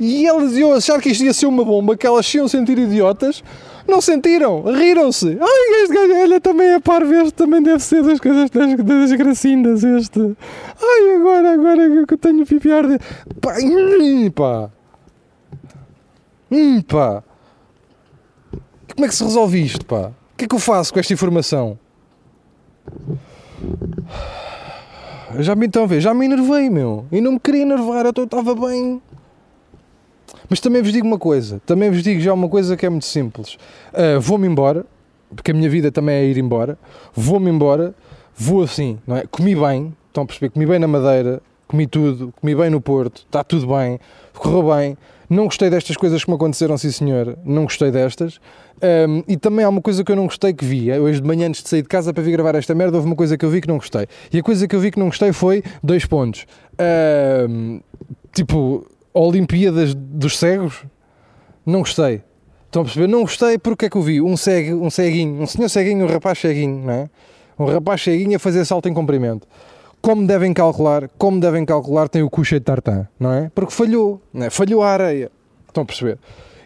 E 0.00 0.26
elas 0.26 0.56
iam 0.56 0.72
achar 0.72 0.98
que 0.98 1.10
isto 1.10 1.22
ia 1.22 1.34
ser 1.34 1.44
uma 1.44 1.62
bomba, 1.62 1.94
que 1.94 2.06
elas 2.06 2.32
iam 2.34 2.48
sentir 2.48 2.78
idiotas. 2.78 3.44
Não 3.86 4.00
sentiram, 4.00 4.62
riram-se. 4.62 5.36
Ai, 5.38 5.82
este 5.82 5.94
gajo, 5.94 6.14
olha, 6.14 6.40
também 6.40 6.68
é 6.68 6.80
parvo, 6.80 7.12
este 7.12 7.32
também 7.32 7.62
deve 7.62 7.82
ser 7.82 8.02
das 8.02 8.18
coisas 8.18 8.48
das, 8.48 8.76
das 8.76 9.12
gracindas, 9.12 9.84
este. 9.84 10.36
Ai, 10.80 11.16
agora, 11.16 11.52
agora 11.52 12.06
que 12.06 12.14
eu 12.14 12.18
tenho 12.18 12.46
pipi 12.46 12.72
arde. 12.72 12.98
Pá, 13.42 13.56
hum, 13.60 14.30
pá. 14.30 14.70
Hum, 16.50 16.80
pá. 16.82 17.22
Como 18.94 19.04
é 19.04 19.08
que 19.08 19.14
se 19.14 19.24
resolve 19.24 19.62
isto, 19.62 19.84
pá? 19.84 20.12
O 20.32 20.36
que 20.38 20.44
é 20.46 20.48
que 20.48 20.54
eu 20.54 20.58
faço 20.58 20.94
com 20.94 20.98
esta 20.98 21.12
informação? 21.12 21.78
Eu 25.34 25.42
Já 25.42 25.54
me 25.54 25.68
ver, 25.86 26.00
já 26.00 26.14
me 26.14 26.24
enervei, 26.24 26.70
meu. 26.70 27.04
E 27.12 27.20
não 27.20 27.32
me 27.32 27.40
queria 27.40 27.62
enervar, 27.62 28.06
eu 28.06 28.24
estava 28.24 28.54
bem. 28.54 29.02
Mas 30.50 30.58
também 30.58 30.82
vos 30.82 30.92
digo 30.92 31.06
uma 31.06 31.18
coisa, 31.18 31.62
também 31.64 31.88
vos 31.90 32.02
digo 32.02 32.20
já 32.20 32.34
uma 32.34 32.48
coisa 32.48 32.76
que 32.76 32.84
é 32.84 32.90
muito 32.90 33.06
simples. 33.06 33.56
Ah, 33.94 34.18
vou-me 34.18 34.48
embora, 34.48 34.84
porque 35.34 35.52
a 35.52 35.54
minha 35.54 35.70
vida 35.70 35.92
também 35.92 36.16
é 36.16 36.24
ir 36.24 36.36
embora. 36.38 36.76
Vou-me 37.14 37.48
embora, 37.48 37.94
vou 38.36 38.64
assim, 38.64 38.98
não 39.06 39.16
é? 39.16 39.24
Comi 39.30 39.54
bem, 39.54 39.94
estão 40.08 40.24
a 40.24 40.26
perceber? 40.26 40.50
Comi 40.50 40.66
bem 40.66 40.80
na 40.80 40.88
Madeira, 40.88 41.40
comi 41.68 41.86
tudo, 41.86 42.34
comi 42.40 42.54
bem 42.56 42.68
no 42.68 42.80
Porto, 42.80 43.18
está 43.18 43.44
tudo 43.44 43.68
bem, 43.68 44.00
correu 44.34 44.74
bem. 44.74 44.98
Não 45.28 45.44
gostei 45.44 45.70
destas 45.70 45.96
coisas 45.96 46.24
que 46.24 46.28
me 46.28 46.34
aconteceram, 46.34 46.76
sim 46.76 46.90
senhor, 46.90 47.38
não 47.44 47.62
gostei 47.62 47.92
destas. 47.92 48.40
Ahm, 48.82 49.22
e 49.28 49.36
também 49.36 49.64
há 49.64 49.68
uma 49.68 49.80
coisa 49.80 50.02
que 50.02 50.10
eu 50.10 50.16
não 50.16 50.24
gostei 50.24 50.52
que 50.52 50.64
vi. 50.64 50.90
Hoje 50.90 51.20
de 51.20 51.26
manhã, 51.28 51.46
antes 51.46 51.62
de 51.62 51.68
sair 51.68 51.82
de 51.82 51.88
casa 51.88 52.12
para 52.12 52.24
vir 52.24 52.32
gravar 52.32 52.56
esta 52.56 52.74
merda, 52.74 52.96
houve 52.96 53.06
uma 53.06 53.14
coisa 53.14 53.38
que 53.38 53.44
eu 53.44 53.50
vi 53.50 53.60
que 53.60 53.68
não 53.68 53.76
gostei. 53.76 54.08
E 54.32 54.40
a 54.40 54.42
coisa 54.42 54.66
que 54.66 54.74
eu 54.74 54.80
vi 54.80 54.90
que 54.90 54.98
não 54.98 55.06
gostei 55.06 55.32
foi 55.32 55.62
dois 55.80 56.04
pontos. 56.04 56.44
Ahm, 56.76 57.78
tipo, 58.32 58.84
Olimpíadas 59.12 59.94
dos 59.94 60.38
cegos, 60.38 60.84
não 61.66 61.80
gostei. 61.80 62.22
Estão 62.66 62.82
a 62.82 62.84
perceber? 62.84 63.08
Não 63.08 63.22
gostei 63.22 63.58
porque 63.58 63.86
é 63.86 63.90
que 63.90 63.96
eu 63.96 64.02
vi 64.02 64.20
um, 64.20 64.36
cego, 64.36 64.84
um 64.84 64.90
ceguinho, 64.90 65.42
um 65.42 65.46
senhor 65.46 65.68
ceguinho, 65.68 66.04
um 66.04 66.08
rapaz 66.08 66.38
ceguinho, 66.38 66.84
não 66.84 66.92
é? 66.92 67.10
Um 67.58 67.64
rapaz 67.64 68.02
ceguinho 68.02 68.36
a 68.36 68.38
fazer 68.38 68.64
salto 68.64 68.88
em 68.88 68.94
comprimento. 68.94 69.46
Como 70.00 70.26
devem 70.26 70.54
calcular, 70.54 71.10
como 71.18 71.40
devem 71.40 71.64
calcular, 71.64 72.08
tem 72.08 72.22
o 72.22 72.30
cu 72.30 72.44
cheio 72.44 72.60
de 72.60 72.64
tartan, 72.64 73.08
não 73.18 73.32
é? 73.32 73.50
Porque 73.54 73.72
falhou, 73.72 74.22
não 74.32 74.46
é? 74.46 74.50
falhou 74.50 74.82
a 74.82 74.90
areia. 74.90 75.30
Estão 75.66 75.82
a 75.82 75.86
perceber? 75.86 76.18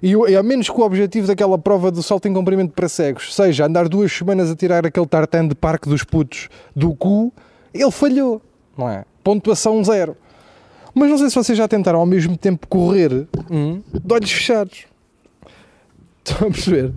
E, 0.02 0.12
e 0.12 0.36
a 0.36 0.42
menos 0.42 0.68
que 0.68 0.78
o 0.78 0.84
objetivo 0.84 1.26
daquela 1.26 1.56
prova 1.56 1.90
do 1.90 2.02
salto 2.02 2.28
em 2.28 2.34
comprimento 2.34 2.74
para 2.74 2.88
cegos 2.88 3.34
seja 3.34 3.64
andar 3.64 3.88
duas 3.88 4.12
semanas 4.12 4.50
a 4.50 4.54
tirar 4.54 4.84
aquele 4.84 5.06
tartan 5.06 5.48
de 5.48 5.54
parque 5.54 5.88
dos 5.88 6.04
putos 6.04 6.50
do 6.76 6.94
cu, 6.94 7.32
ele 7.72 7.90
falhou, 7.90 8.42
não 8.76 8.90
é? 8.90 9.04
Pontuação 9.24 9.82
zero. 9.82 10.14
Mas 10.94 11.10
não 11.10 11.18
sei 11.18 11.28
se 11.28 11.34
vocês 11.34 11.58
já 11.58 11.66
tentaram 11.66 11.98
ao 11.98 12.06
mesmo 12.06 12.36
tempo 12.36 12.68
correr 12.68 13.26
hum, 13.50 13.82
de 13.92 14.14
olhos 14.14 14.30
fechados. 14.30 14.84
Estão 16.24 16.48
a 16.48 16.50
perceber? 16.50 16.92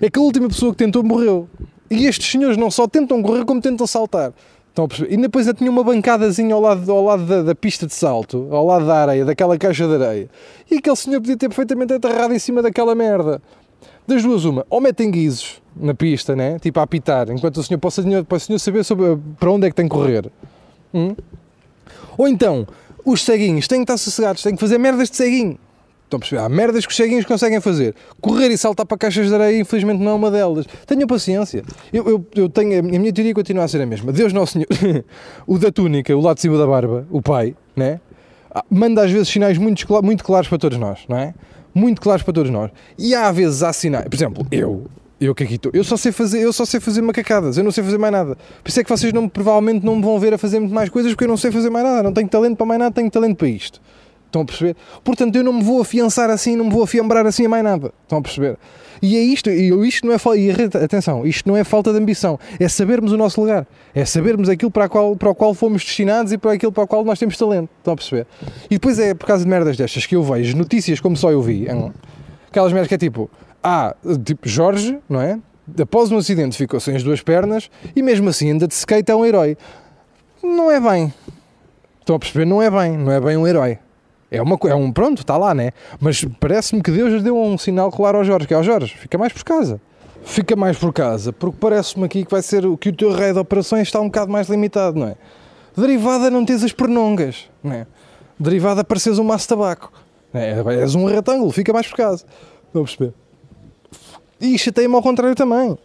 É 0.00 0.10
que 0.10 0.18
a 0.18 0.22
última 0.22 0.48
pessoa 0.48 0.72
que 0.72 0.78
tentou 0.78 1.02
morreu. 1.02 1.48
E 1.90 2.06
estes 2.06 2.30
senhores 2.30 2.56
não 2.56 2.70
só 2.70 2.88
tentam 2.88 3.22
correr, 3.22 3.44
como 3.44 3.60
tentam 3.60 3.86
saltar. 3.86 4.32
Estão 4.68 4.86
a 4.86 4.88
perceber? 4.88 5.14
E 5.14 5.16
depois 5.16 5.46
ainda 5.46 5.58
tinha 5.58 5.70
uma 5.70 5.84
bancadazinha 5.84 6.54
ao 6.54 6.60
lado, 6.60 6.90
ao 6.90 7.04
lado 7.04 7.24
da, 7.24 7.42
da 7.42 7.54
pista 7.54 7.86
de 7.86 7.94
salto, 7.94 8.48
ao 8.50 8.66
lado 8.66 8.86
da 8.86 8.94
areia, 8.94 9.24
daquela 9.24 9.56
caixa 9.56 9.86
de 9.86 9.94
areia. 9.94 10.28
E 10.70 10.76
aquele 10.76 10.96
senhor 10.96 11.20
podia 11.20 11.36
ter 11.36 11.48
perfeitamente 11.48 11.92
aterrado 11.92 12.34
em 12.34 12.38
cima 12.38 12.60
daquela 12.60 12.94
merda. 12.94 13.40
Das 14.06 14.22
duas, 14.22 14.44
uma, 14.44 14.66
ou 14.68 14.80
metem 14.80 15.10
guizos 15.10 15.62
na 15.76 15.94
pista, 15.94 16.34
né? 16.34 16.58
tipo 16.58 16.80
a 16.80 16.82
apitar, 16.82 17.30
enquanto 17.30 17.58
o 17.58 17.62
senhor, 17.62 17.80
o 17.82 17.90
senhor, 17.90 18.24
para 18.24 18.36
o 18.36 18.40
senhor 18.40 18.58
saber 18.58 18.84
sobre, 18.84 19.16
para 19.38 19.50
onde 19.50 19.66
é 19.66 19.70
que 19.70 19.76
tem 19.76 19.88
que 19.88 19.94
correr. 19.94 20.30
Hum? 20.92 21.14
Ou 22.18 22.26
então, 22.26 22.66
os 23.04 23.24
ceguinhos 23.24 23.66
têm 23.66 23.78
que 23.78 23.84
estar 23.84 23.96
sossegados, 23.96 24.42
têm 24.42 24.54
que 24.54 24.60
fazer 24.60 24.78
merdas 24.78 25.10
de 25.10 25.16
ceguinho. 25.16 25.58
Estão 26.04 26.18
a 26.18 26.20
perceber? 26.20 26.42
Há 26.42 26.48
merdas 26.48 26.84
que 26.84 26.90
os 26.90 26.96
ceguinhos 26.96 27.24
conseguem 27.24 27.58
fazer. 27.60 27.94
Correr 28.20 28.48
e 28.50 28.58
saltar 28.58 28.84
para 28.84 28.98
caixas 28.98 29.28
de 29.28 29.34
areia, 29.34 29.58
infelizmente, 29.58 29.98
não 29.98 30.12
é 30.12 30.14
uma 30.14 30.30
delas. 30.30 30.66
Tenham 30.86 31.06
paciência. 31.06 31.62
Eu, 31.90 32.06
eu, 32.06 32.26
eu 32.34 32.48
tenho, 32.50 32.78
a 32.78 32.82
minha 32.82 33.12
teoria 33.12 33.32
continua 33.32 33.64
a 33.64 33.68
ser 33.68 33.80
a 33.80 33.86
mesma. 33.86 34.12
Deus 34.12 34.32
Nosso 34.32 34.52
Senhor, 34.52 34.66
o 35.46 35.58
da 35.58 35.72
túnica, 35.72 36.14
o 36.14 36.20
lado 36.20 36.36
de 36.36 36.42
cima 36.42 36.58
da 36.58 36.66
barba, 36.66 37.06
o 37.10 37.22
pai, 37.22 37.56
né? 37.74 37.98
Ah, 38.54 38.62
manda 38.68 39.02
às 39.02 39.10
vezes 39.10 39.28
sinais 39.28 39.56
muito, 39.56 39.86
muito 40.02 40.22
claros 40.22 40.48
para 40.48 40.58
todos 40.58 40.76
nós, 40.76 41.00
não 41.08 41.16
é? 41.16 41.32
Muito 41.74 42.02
claros 42.02 42.22
para 42.22 42.34
todos 42.34 42.50
nós. 42.50 42.70
E 42.98 43.14
há 43.14 43.32
vezes 43.32 43.62
há 43.62 43.72
sinais. 43.72 44.04
Por 44.04 44.14
exemplo, 44.14 44.46
eu, 44.50 44.84
eu 45.24 45.34
que 45.34 45.44
aqui 45.44 45.54
estou, 45.54 45.72
eu 45.74 45.84
só 45.84 45.96
sei 45.96 46.12
fazer, 46.12 46.40
eu 46.40 46.52
só 46.52 46.64
sei 46.64 46.80
fazer 46.80 47.02
macacadas, 47.02 47.56
eu 47.56 47.64
não 47.64 47.70
sei 47.70 47.84
fazer 47.84 47.98
mais 47.98 48.12
nada. 48.12 48.36
Por 48.62 48.68
isso 48.68 48.80
é 48.80 48.84
que 48.84 48.90
vocês 48.90 49.12
não, 49.12 49.28
provavelmente 49.28 49.84
não 49.84 49.96
me 49.96 50.02
vão 50.02 50.18
ver 50.18 50.34
a 50.34 50.38
fazer 50.38 50.58
muito 50.58 50.74
mais 50.74 50.88
coisas 50.88 51.12
porque 51.12 51.24
eu 51.24 51.28
não 51.28 51.36
sei 51.36 51.50
fazer 51.50 51.70
mais 51.70 51.84
nada. 51.84 52.02
Não 52.02 52.12
tenho 52.12 52.28
talento 52.28 52.56
para 52.56 52.66
mais 52.66 52.80
nada, 52.80 52.94
tenho 52.94 53.10
talento 53.10 53.36
para 53.36 53.48
isto. 53.48 53.80
Estão 54.26 54.42
a 54.42 54.44
perceber? 54.46 54.76
Portanto, 55.04 55.36
eu 55.36 55.44
não 55.44 55.52
me 55.52 55.62
vou 55.62 55.82
afiançar 55.82 56.30
assim, 56.30 56.56
não 56.56 56.64
me 56.64 56.70
vou 56.70 56.82
afiambrar 56.82 57.26
assim 57.26 57.44
a 57.44 57.48
mais 57.48 57.62
nada. 57.62 57.92
Estão 58.02 58.18
a 58.18 58.22
perceber? 58.22 58.56
E 59.02 59.16
é 59.16 59.20
isto, 59.20 59.50
e 59.50 59.68
isto 59.86 60.06
não 60.06 60.14
é 60.14 60.38
e 60.38 60.50
atenção, 60.84 61.26
isto 61.26 61.48
não 61.48 61.56
é 61.56 61.64
falta 61.64 61.92
de 61.92 61.98
ambição, 61.98 62.38
é 62.60 62.68
sabermos 62.68 63.10
o 63.10 63.16
nosso 63.16 63.40
lugar, 63.40 63.66
é 63.92 64.04
sabermos 64.04 64.48
aquilo 64.48 64.70
para, 64.70 64.88
qual, 64.88 65.16
para 65.16 65.28
o 65.28 65.34
qual 65.34 65.52
fomos 65.54 65.84
destinados 65.84 66.32
e 66.32 66.38
para 66.38 66.52
aquilo 66.52 66.70
para 66.70 66.84
o 66.84 66.86
qual 66.86 67.04
nós 67.04 67.18
temos 67.18 67.36
talento. 67.36 67.68
Estão 67.78 67.94
a 67.94 67.96
perceber? 67.96 68.28
E 68.70 68.76
depois 68.76 69.00
é 69.00 69.12
por 69.12 69.26
causa 69.26 69.42
de 69.42 69.50
merdas 69.50 69.76
destas 69.76 70.06
que 70.06 70.14
eu 70.14 70.22
vejo, 70.22 70.56
notícias 70.56 71.00
como 71.00 71.16
só 71.16 71.32
eu 71.32 71.42
vi, 71.42 71.66
hum, 71.68 71.90
aquelas 72.48 72.72
merdas 72.72 72.86
que 72.86 72.94
é 72.94 72.98
tipo, 72.98 73.28
ah, 73.62 73.94
tipo 74.24 74.48
Jorge, 74.48 74.98
não 75.08 75.20
é? 75.20 75.38
Após 75.80 76.10
um 76.10 76.18
acidente 76.18 76.56
ficou 76.56 76.80
sem 76.80 76.96
as 76.96 77.02
duas 77.02 77.22
pernas 77.22 77.70
e 77.94 78.02
mesmo 78.02 78.28
assim 78.28 78.50
anda 78.50 78.66
de 78.66 78.74
skate 78.74 79.10
é 79.10 79.14
um 79.14 79.24
herói. 79.24 79.56
Não 80.42 80.70
é 80.70 80.80
bem. 80.80 81.14
Estão 82.00 82.16
a 82.16 82.18
perceber? 82.18 82.44
Não 82.44 82.60
é 82.60 82.68
bem, 82.68 82.98
não 82.98 83.12
é 83.12 83.20
bem 83.20 83.36
um 83.36 83.46
herói. 83.46 83.78
É, 84.30 84.40
uma, 84.42 84.58
é 84.64 84.74
um 84.74 84.90
pronto, 84.90 85.20
está 85.20 85.36
lá, 85.36 85.54
né? 85.54 85.72
Mas 86.00 86.24
parece-me 86.40 86.82
que 86.82 86.90
Deus 86.90 87.22
deu 87.22 87.36
um 87.36 87.56
sinal 87.56 87.92
claro 87.92 88.18
ao 88.18 88.24
Jorge, 88.24 88.46
que 88.46 88.54
é 88.54 88.56
ao 88.56 88.64
Jorge, 88.64 88.96
fica 88.96 89.18
mais 89.18 89.32
por 89.32 89.44
casa. 89.44 89.80
Fica 90.24 90.56
mais 90.56 90.78
por 90.78 90.92
casa, 90.92 91.32
porque 91.32 91.56
parece-me 91.60 92.04
aqui 92.04 92.24
que 92.24 92.30
vai 92.30 92.42
ser 92.42 92.64
o 92.64 92.76
que 92.76 92.88
o 92.88 92.96
teu 92.96 93.12
raio 93.12 93.34
de 93.34 93.40
operações 93.40 93.88
está 93.88 94.00
um 94.00 94.06
bocado 94.06 94.30
mais 94.30 94.48
limitado, 94.48 94.98
não 94.98 95.08
é? 95.08 95.16
Derivada 95.76 96.30
não 96.30 96.44
tens 96.44 96.62
as 96.62 96.72
pernongas, 96.72 97.50
não 97.62 97.72
é? 97.72 97.86
Derivada 98.38 98.84
pareces 98.84 99.18
um 99.18 99.24
maço 99.24 99.44
de 99.44 99.48
tabaco. 99.48 99.92
é? 100.32 100.62
És 100.80 100.94
um 100.94 101.04
retângulo, 101.04 101.50
fica 101.50 101.72
mais 101.72 101.86
por 101.86 101.96
casa. 101.96 102.24
Estão 102.68 102.82
a 102.82 102.84
perceber? 102.84 103.14
E 104.42 104.58
chateia-me 104.58 104.96
ao 104.96 105.02
contrário 105.02 105.36
também. 105.36 105.78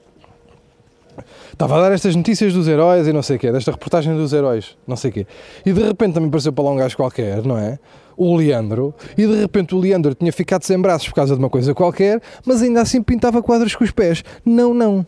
Estava 1.53 1.77
a 1.77 1.81
dar 1.81 1.91
estas 1.91 2.15
notícias 2.15 2.53
dos 2.53 2.67
heróis 2.67 3.07
e 3.07 3.13
não 3.13 3.21
sei 3.21 3.35
o 3.37 3.39
quê, 3.39 3.51
desta 3.51 3.71
reportagem 3.71 4.15
dos 4.15 4.33
heróis, 4.33 4.75
não 4.87 4.95
sei 4.95 5.11
o 5.11 5.13
quê. 5.13 5.27
E 5.63 5.71
de 5.71 5.83
repente 5.83 6.15
também 6.15 6.27
apareceu 6.27 6.51
para 6.51 6.63
lá 6.63 6.71
um 6.71 6.75
gajo 6.75 6.97
qualquer, 6.97 7.43
não 7.43 7.55
é? 7.55 7.77
O 8.15 8.35
Leandro. 8.35 8.95
E 9.15 9.27
de 9.27 9.41
repente 9.41 9.75
o 9.75 9.79
Leandro 9.79 10.15
tinha 10.15 10.33
ficado 10.33 10.63
sem 10.63 10.79
braços 10.79 11.07
por 11.07 11.13
causa 11.13 11.35
de 11.35 11.39
uma 11.39 11.51
coisa 11.51 11.71
qualquer, 11.75 12.19
mas 12.43 12.63
ainda 12.63 12.81
assim 12.81 13.01
pintava 13.01 13.43
quadros 13.43 13.75
com 13.75 13.83
os 13.83 13.91
pés. 13.91 14.23
Não, 14.43 14.73
não. 14.73 15.05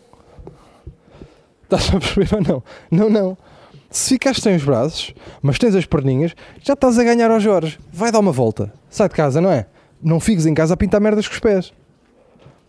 Estás 1.64 1.90
a 1.90 2.00
perceber 2.00 2.36
ou 2.36 2.42
não? 2.42 2.64
Não, 2.92 3.10
não. 3.10 3.38
Se 3.90 4.10
ficaste 4.14 4.44
sem 4.44 4.56
os 4.56 4.64
braços, 4.64 5.12
mas 5.42 5.58
tens 5.58 5.74
as 5.74 5.88
perninhas, 5.88 6.36
já 6.62 6.74
estás 6.74 7.00
a 7.00 7.04
ganhar 7.04 7.32
ao 7.32 7.40
Jorge. 7.40 7.80
Vai 7.92 8.12
dar 8.12 8.20
uma 8.20 8.32
volta. 8.32 8.72
Sai 8.92 9.10
de 9.10 9.16
casa, 9.16 9.42
não 9.42 9.52
é? 9.52 9.66
Não 10.02 10.20
fiques 10.20 10.46
em 10.46 10.54
casa 10.54 10.76
a 10.76 10.78
pintar 10.78 11.02
merdas 11.02 11.28
com 11.28 11.34
os 11.34 11.40
pés. 11.40 11.74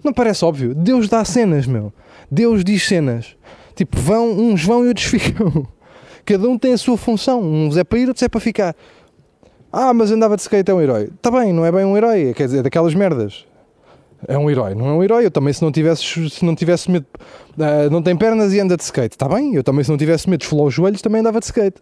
Não 0.03 0.13
parece 0.13 0.45
óbvio? 0.45 0.75
Deus 0.75 1.09
dá 1.09 1.25
cenas, 1.25 1.67
meu. 1.67 1.93
Deus 2.31 2.65
diz 2.65 2.87
cenas. 2.87 3.37
Tipo, 3.75 3.99
vão, 3.99 4.31
uns 4.31 4.65
vão 4.65 4.85
e 4.85 4.89
outros 4.89 5.07
ficam. 5.11 5.67
Cada 6.25 6.49
um 6.49 6.59
tem 6.59 6.73
a 6.73 6.79
sua 6.79 6.97
função. 6.97 7.43
Uns 7.43 7.77
é 7.77 7.85
para 7.85 7.99
ir, 7.99 8.09
outros 8.09 8.23
é 8.23 8.29
para 8.29 8.41
ficar. 8.41 8.75
Ah, 9.73 9.95
mas 9.95 10.11
andava 10.11 10.37
de 10.37 10.43
skate 10.43 10.71
é 10.71 10.75
um 10.75 10.81
herói. 10.81 11.11
Está 11.15 11.31
bem, 11.31 11.53
não 11.53 11.65
é 11.65 11.73
bem 11.73 11.85
um 11.85 11.97
herói. 11.97 12.33
Quer 12.35 12.47
dizer, 12.47 12.59
é 12.59 12.63
daquelas 12.63 12.95
merdas. 12.95 13.47
É 14.29 14.37
um 14.37 14.51
herói, 14.51 14.75
não 14.75 14.87
é 14.87 14.93
um 14.93 15.03
herói. 15.03 15.25
Eu 15.25 15.31
também, 15.31 15.53
se 15.53 15.63
não 15.63 15.73
tivesse, 15.73 16.31
se 16.31 16.45
não 16.45 16.55
tivesse 16.55 16.91
medo, 16.91 17.07
ah, 17.59 17.89
não 17.91 18.03
tem 18.03 18.17
pernas 18.17 18.53
e 18.53 18.61
anda 18.61 18.77
de 18.77 18.83
skate, 18.83 19.15
está 19.15 19.29
bem? 19.29 19.55
Eu 19.55 19.63
também, 19.63 19.83
se 19.83 19.91
não 19.91 19.97
tivesse 19.97 20.29
medo 20.29 20.41
de 20.41 20.45
esfolar 20.47 20.67
os 20.67 20.75
joelhos, 20.75 21.01
também 21.01 21.21
andava 21.21 21.41
de 21.41 21.47
skate. 21.47 21.81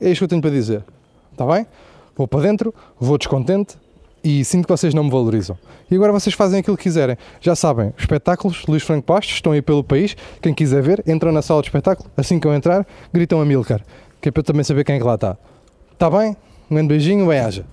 É 0.00 0.10
isto 0.10 0.20
que 0.20 0.24
eu 0.24 0.28
tenho 0.28 0.42
para 0.42 0.50
dizer, 0.50 0.84
está 1.32 1.46
bem? 1.46 1.66
Vou 2.14 2.28
para 2.28 2.42
dentro, 2.42 2.74
vou 2.98 3.18
descontente 3.18 3.76
e 4.24 4.44
sinto 4.44 4.66
que 4.66 4.72
vocês 4.72 4.94
não 4.94 5.04
me 5.04 5.10
valorizam. 5.10 5.56
E 5.90 5.94
agora 5.94 6.12
vocês 6.12 6.34
fazem 6.34 6.60
aquilo 6.60 6.76
que 6.76 6.84
quiserem. 6.84 7.16
Já 7.40 7.54
sabem, 7.54 7.92
espetáculos, 7.98 8.64
Luís 8.66 8.82
Franco 8.82 9.12
Bastos, 9.12 9.34
estão 9.34 9.52
aí 9.52 9.62
pelo 9.62 9.82
país. 9.82 10.16
Quem 10.40 10.54
quiser 10.54 10.82
ver, 10.82 11.02
entram 11.06 11.32
na 11.32 11.42
sala 11.42 11.60
de 11.62 11.68
espetáculo. 11.68 12.10
Assim 12.16 12.38
que 12.38 12.46
eu 12.46 12.54
entrar, 12.54 12.86
gritam 13.12 13.40
a 13.40 13.44
Milcar, 13.44 13.82
que 14.20 14.28
é 14.28 14.32
para 14.32 14.40
eu 14.40 14.44
também 14.44 14.64
saber 14.64 14.84
quem 14.84 14.96
é 14.96 14.98
que 14.98 15.04
lá 15.04 15.14
está. 15.14 15.36
Está 15.92 16.10
bem? 16.10 16.36
Um 16.70 16.74
grande 16.74 16.88
beijinho, 16.88 17.26
bem 17.26 17.40
haja. 17.40 17.64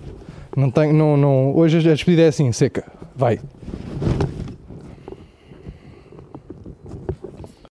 Não 0.56 0.70
tenho, 0.70 0.92
não, 0.92 1.16
não, 1.16 1.56
hoje 1.56 1.78
a 1.78 1.94
despedida 1.94 2.22
é 2.22 2.28
assim, 2.28 2.50
seca. 2.52 2.84
Vai. 3.14 3.40